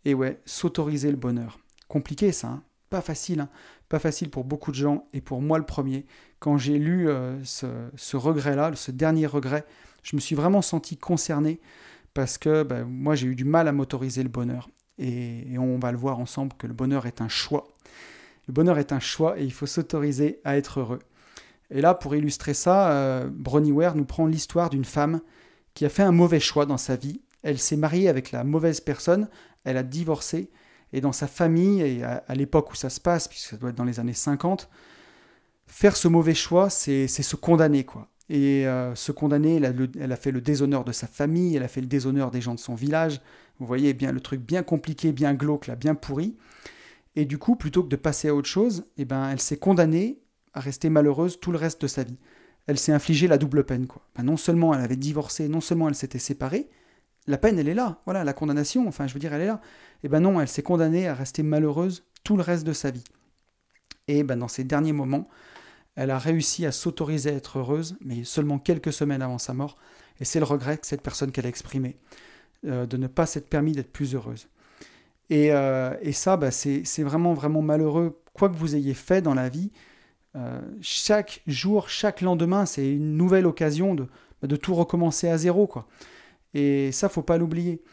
[0.06, 1.60] Et ouais, s'autoriser le bonheur.
[1.88, 3.50] Compliqué ça, hein pas facile, hein
[3.88, 6.06] pas facile pour beaucoup de gens et pour moi le premier.
[6.40, 9.66] Quand j'ai lu euh, ce, regret-là, ce dernier regret,
[10.04, 11.60] je me suis vraiment senti concerné
[12.14, 14.70] parce que ben, moi j'ai eu du mal à m'autoriser le bonheur.
[14.98, 17.68] et, on va le voir ensemble que le bonheur est un choix.
[18.48, 21.00] Le bonheur est un choix et il faut s'autoriser à être heureux.
[21.72, 25.22] Et là, pour illustrer ça, euh, Bronnie Ware nous prend l'histoire d'une femme
[25.74, 27.22] qui a fait un mauvais choix dans sa vie.
[27.44, 29.30] Elle s'est mariée avec la mauvaise personne,
[29.64, 30.52] elle a divorcé,
[30.94, 33.78] et dans sa famille, et à, l'époque où ça se passe, puisque ça doit être
[33.78, 34.70] dans les années 50,
[35.66, 38.10] faire ce mauvais choix, c'est se condamner, quoi.
[38.30, 41.82] Et euh, se condamner, elle a, fait le déshonneur de sa famille, elle a fait
[41.82, 43.22] le déshonneur des gens de son village.
[43.60, 46.38] Vous voyez bien le truc bien compliqué, bien glauque, bien pourri.
[47.16, 50.21] Et du coup, plutôt que de passer à autre chose, eh ben, elle s'est condamnée
[50.54, 52.18] à rester malheureuse tout le reste de sa vie.
[52.68, 53.88] Elle s'est infligée la double peine.
[53.88, 54.06] Quoi.
[54.16, 56.70] Ben, non seulement elle avait divorcé, non seulement elle s'était séparée,
[57.28, 59.62] la peine elle est là, voilà, la condamnation, enfin je veux dire elle est là.
[60.04, 63.04] Et ben non, elle s'est condamnée à rester malheureuse tout le reste de sa vie.
[64.08, 65.28] Et ben dans ces derniers moments,
[65.96, 69.78] elle a réussi à s'autoriser à être heureuse, mais seulement quelques semaines avant sa mort.
[70.20, 71.98] Et c'est le regret que cette personne qu'elle a exprimé,
[72.66, 74.48] euh, de ne pas s'être permis d'être plus heureuse.
[75.30, 78.22] Et, euh, et ça, ben, c'est vraiment, vraiment malheureux.
[78.34, 79.72] Quoi que vous ayez fait dans la vie,
[80.36, 85.88] euh, chaque jour, chaque lendemain, c'est une nouvelle occasion de, tout recommencer à zéro, quoi.
[86.54, 87.84] Et ça, faut pas l'oublier.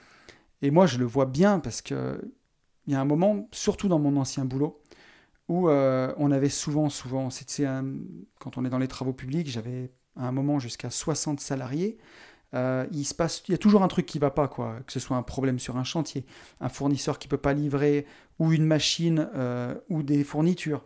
[0.62, 2.20] Et moi, je le vois bien parce que
[2.86, 4.82] il y a un moment, surtout dans mon ancien boulot,
[5.49, 7.66] où euh, on avait souvent, souvent, c'était
[8.41, 11.99] quand on est dans les travaux publics, j'avais à un moment jusqu'à 60 salariés.
[12.55, 14.80] Euh, il se passe, il y a toujours un truc qui va pas, quoi.
[14.86, 16.24] Que ce soit un problème sur un chantier,
[16.61, 18.07] un fournisseur qui peut pas livrer,
[18.39, 19.28] ou une machine,
[19.91, 20.82] ou des fournitures,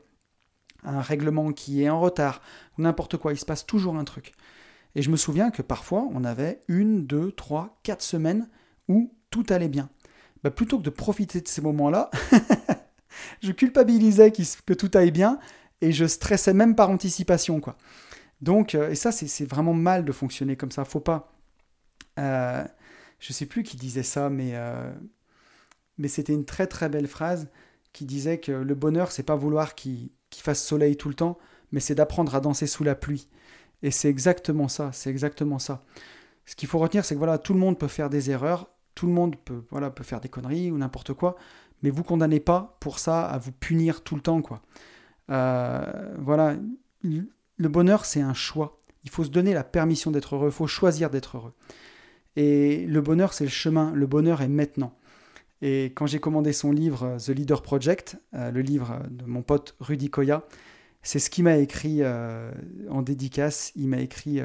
[0.82, 2.42] un règlement qui est en retard,
[2.78, 3.32] n'importe quoi.
[3.32, 4.32] Il se passe toujours un truc.
[4.94, 8.48] Et je me souviens que parfois, on avait une, deux, trois, quatre semaines
[8.88, 9.88] où tout allait bien.
[10.42, 12.10] Bah, plutôt que de profiter de ces moments-là,
[13.42, 15.38] je culpabilisais que tout aille bien
[15.80, 17.60] et je stressais même par anticipation.
[17.60, 17.76] quoi.
[18.40, 20.84] Donc, euh, et ça, c'est vraiment mal de fonctionner comme ça.
[20.84, 21.32] Faut pas.
[22.18, 22.64] Euh,
[23.20, 24.92] je sais plus qui disait ça, mais, euh,
[25.96, 27.48] mais c'était une très très belle phrase
[27.92, 31.38] qui disait que le bonheur, c'est pas vouloir qu'il fasse soleil tout le temps,
[31.72, 33.28] mais c'est d'apprendre à danser sous la pluie.
[33.82, 35.84] Et c'est exactement ça, c'est exactement ça.
[36.46, 39.06] Ce qu'il faut retenir, c'est que voilà, tout le monde peut faire des erreurs, tout
[39.06, 41.36] le monde peut, voilà, peut faire des conneries ou n'importe quoi,
[41.82, 44.62] mais vous condamnez pas pour ça à vous punir tout le temps, quoi.
[45.30, 46.56] Euh, voilà,
[47.02, 48.80] le bonheur, c'est un choix.
[49.04, 51.54] Il faut se donner la permission d'être heureux, il faut choisir d'être heureux.
[52.36, 54.96] Et le bonheur, c'est le chemin, le bonheur est maintenant.
[55.62, 59.76] Et quand j'ai commandé son livre The Leader Project, euh, le livre de mon pote
[59.80, 60.44] Rudy Koya,
[61.02, 62.52] c'est ce qu'il m'a écrit euh,
[62.90, 63.72] en dédicace.
[63.76, 64.40] Il m'a écrit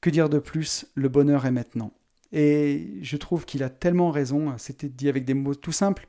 [0.00, 0.86] Que dire de plus?
[0.94, 1.92] Le bonheur est maintenant.
[2.32, 4.54] Et je trouve qu'il a tellement raison.
[4.56, 6.06] C'était dit avec des mots tout simples.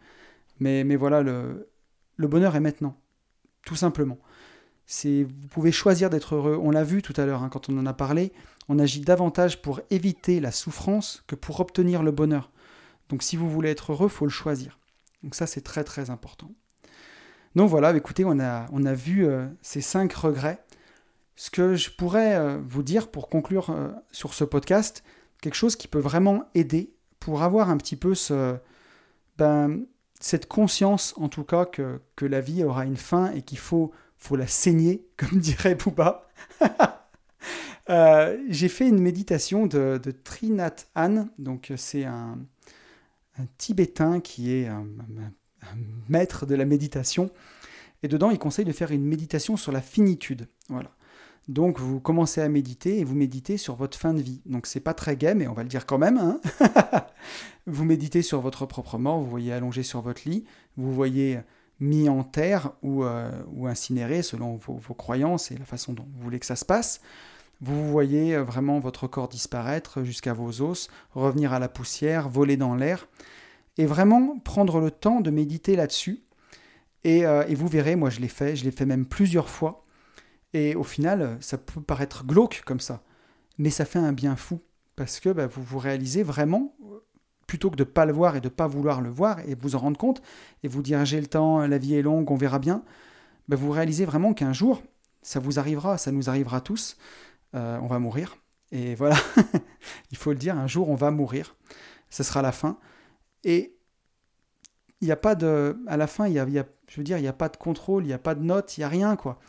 [0.60, 1.70] Mais, mais voilà, le,
[2.16, 2.96] le bonheur est maintenant.
[3.66, 4.20] Tout simplement.
[4.86, 6.60] C'est, vous pouvez choisir d'être heureux.
[6.62, 8.34] On l'a vu tout à l'heure hein, quand on en a parlé.
[8.70, 12.52] On agit davantage pour éviter la souffrance que pour obtenir le bonheur.
[13.12, 14.80] Donc si vous voulez être heureux, faut le choisir.
[15.22, 16.50] Donc ça, c'est très très important.
[17.56, 20.64] Donc voilà, écoutez, on a, vu euh, ces cinq regrets.
[21.36, 25.04] Ce que je pourrais euh, vous dire pour conclure euh, sur ce podcast,
[25.42, 28.14] quelque chose qui peut vraiment aider pour avoir un petit peu
[29.38, 29.82] ben,
[30.22, 33.92] cette conscience, en tout cas, que, la vie aura une fin et qu'il faut,
[34.32, 36.30] la saigner, comme dirait Bouba.
[38.48, 42.38] J'ai fait une méditation de, de Trinat Han, donc c'est un,
[43.42, 44.86] un, Tibétain qui est un,
[46.10, 47.32] maître de la méditation.
[48.04, 50.48] Et dedans, il conseille de faire une méditation sur la finitude.
[50.70, 50.92] Voilà.
[51.48, 54.42] Donc vous commencez à méditer et vous méditez sur votre fin de vie.
[54.46, 56.18] Donc c'est pas très gai, mais on va le dire quand même.
[56.18, 56.40] Hein
[57.68, 60.46] vous méditez sur votre propre mort, vous voyez allongé sur votre lit,
[60.78, 61.40] vous voyez
[61.80, 63.32] mis en terre ou, euh,
[63.66, 67.02] incinéré selon vos, croyances et la façon dont vous voulez que ça se passe.
[67.62, 72.76] Vous voyez vraiment votre corps disparaître jusqu'à vos os, revenir à la poussière, voler dans
[72.76, 73.08] l'air,
[73.78, 76.24] et vraiment prendre le temps de méditer là-dessus.
[77.04, 79.82] Et, euh, et vous verrez, moi je l'ai fait, je l'ai fait même plusieurs fois
[80.54, 83.02] et au final, ça peut paraître glauque comme ça,
[83.58, 84.60] mais ça fait un bien fou,
[84.96, 86.76] parce que bah, vous vous réalisez vraiment,
[87.48, 89.56] plutôt que de ne pas le voir et de ne pas vouloir le voir, et
[89.56, 90.22] vous en rendre compte,
[90.64, 92.84] et vous dire j'ai le temps, la vie est longue, on verra bien,
[93.48, 94.84] bah, vous réalisez vraiment qu'un jour,
[95.22, 96.98] ça vous arrivera, ça nous arrivera tous,
[97.56, 98.38] euh, on va mourir.
[98.72, 99.18] Et voilà,
[100.12, 101.56] il faut le dire, un jour on va mourir,
[102.10, 102.78] ce sera la fin.
[103.44, 103.76] Et
[105.02, 105.78] il n'y a pas de...
[105.88, 107.50] À la fin, il y a, y a, je veux dire, il n'y a pas
[107.50, 109.40] de contrôle, il n'y a pas de note, il n'y a rien, quoi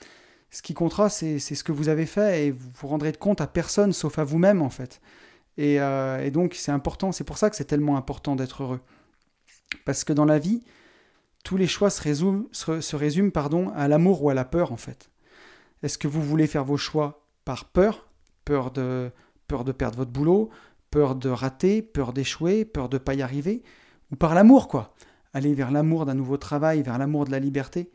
[0.53, 3.47] ce qui comptera, c'est ce que vous avez fait et vous vous rendrez compte à
[3.47, 5.01] personne sauf à vous-même en fait.
[5.57, 8.81] Et, euh, et donc c'est important, c'est pour ça que c'est tellement important d'être heureux.
[9.87, 10.63] Parce que dans la vie,
[11.43, 14.73] tous les choix se résument, se, se résument pardon, à l'amour ou à la peur
[14.73, 15.11] en fait.
[15.83, 18.09] Est-ce que vous voulez faire vos choix par peur
[18.45, 19.13] Peur de,
[19.49, 20.51] perdre votre boulot,
[20.91, 23.63] peur de rater, peur d'échouer, peur de ne pas y arriver
[24.11, 24.95] Ou par l'amour quoi
[25.33, 27.91] Aller vers l'amour d'un nouveau travail, vers l'amour de la liberté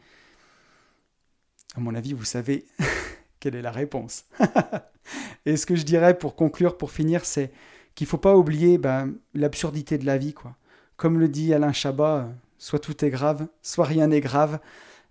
[1.78, 2.66] à mon avis, vous savez
[3.40, 4.26] quelle est la réponse.
[5.46, 7.52] et ce que je dirais pour conclure, pour finir, c'est
[7.94, 10.34] qu'il ne faut pas oublier ben, l'absurdité de la vie.
[10.34, 10.56] quoi.
[10.98, 14.60] Comme le dit Alain Chabat, soit tout est grave, soit rien n'est grave.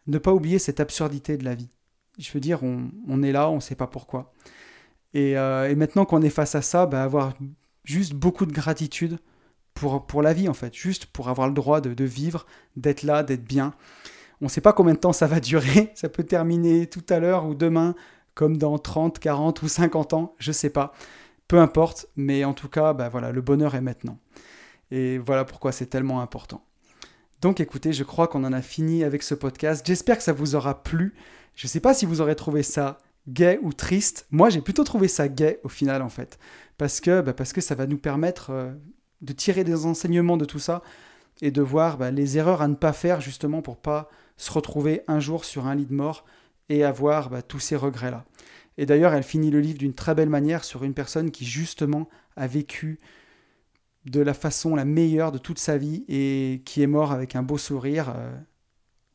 [0.09, 1.71] Ne pas oublier cette absurdité de la vie.
[2.19, 4.33] Je veux dire, on, est là, on ne sait pas pourquoi.
[5.15, 7.35] Et, euh, et maintenant qu'on est face à ça, ben, avoir
[7.85, 9.19] juste beaucoup de gratitude
[9.75, 10.75] pour, pour la vie, en fait.
[10.75, 12.47] Juste pour avoir le droit de, de vivre,
[12.77, 13.75] d'être là, d'être bien.
[14.41, 15.93] On ne sait pas combien de temps ça va durer.
[15.95, 17.95] Ça peut terminer tout à l'heure ou demain,
[18.35, 20.35] comme dans 30, 40 ou 50 ans.
[20.39, 20.93] Je ne sais pas.
[21.49, 22.07] Peu importe.
[22.17, 24.19] Mais en tout cas, bah voilà, le bonheur est maintenant.
[24.91, 26.63] Et voilà pourquoi c'est tellement important.
[27.41, 29.85] Donc écoutez, je crois qu'on en a fini avec ce podcast.
[29.87, 31.15] J'espère que ça vous aura plu.
[31.57, 32.99] Je ne sais pas si vous aurez trouvé ça
[33.29, 34.27] gay ou triste.
[34.31, 36.39] Moi, j'ai plutôt trouvé ça gay au final, en fait.
[36.79, 38.73] Parce que, bah, ça va nous permettre euh,
[39.23, 40.83] de tirer des enseignements de tout ça
[41.41, 45.03] et de voir bah, les erreurs à ne pas faire justement pour pas se retrouver
[45.09, 46.27] un jour sur un lit de mort
[46.69, 48.25] et avoir bah, tous ces regrets-là.
[48.79, 52.09] Et d'ailleurs, elle finit le livre d'une très belle manière sur une personne qui justement
[52.37, 52.99] a vécu
[54.05, 57.43] de la façon la meilleure de toute sa vie et qui est mort avec un
[57.43, 58.31] beau sourire euh,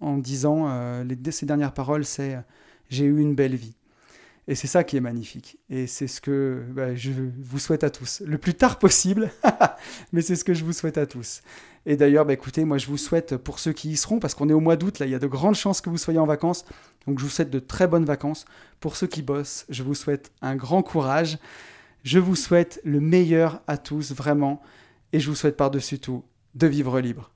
[0.02, 2.38] en disant euh, les, ses dernières paroles, c'est
[2.90, 3.76] j'ai eu une belle vie.
[4.48, 5.58] Et c'est ça qui est magnifique.
[5.70, 8.22] Et c'est ce que bah, je vous souhaite à tous.
[8.26, 9.32] Le plus tard possible,
[10.14, 11.42] mais c'est ce que je vous souhaite à tous.
[11.86, 14.50] Et d'ailleurs, bah, écoutez, moi je vous souhaite pour ceux qui y seront, parce qu'on
[14.50, 16.26] est au mois d'août, là, il y a de grandes chances que vous soyez en
[16.26, 16.66] vacances.
[17.08, 18.46] Donc je vous souhaite de très bonnes vacances.
[18.80, 21.38] Pour ceux qui bossent, je vous souhaite un grand courage.
[22.04, 24.62] Je vous souhaite le meilleur à tous, vraiment.
[25.14, 26.24] Et je vous souhaite par-dessus tout
[26.56, 27.32] de vivre libre.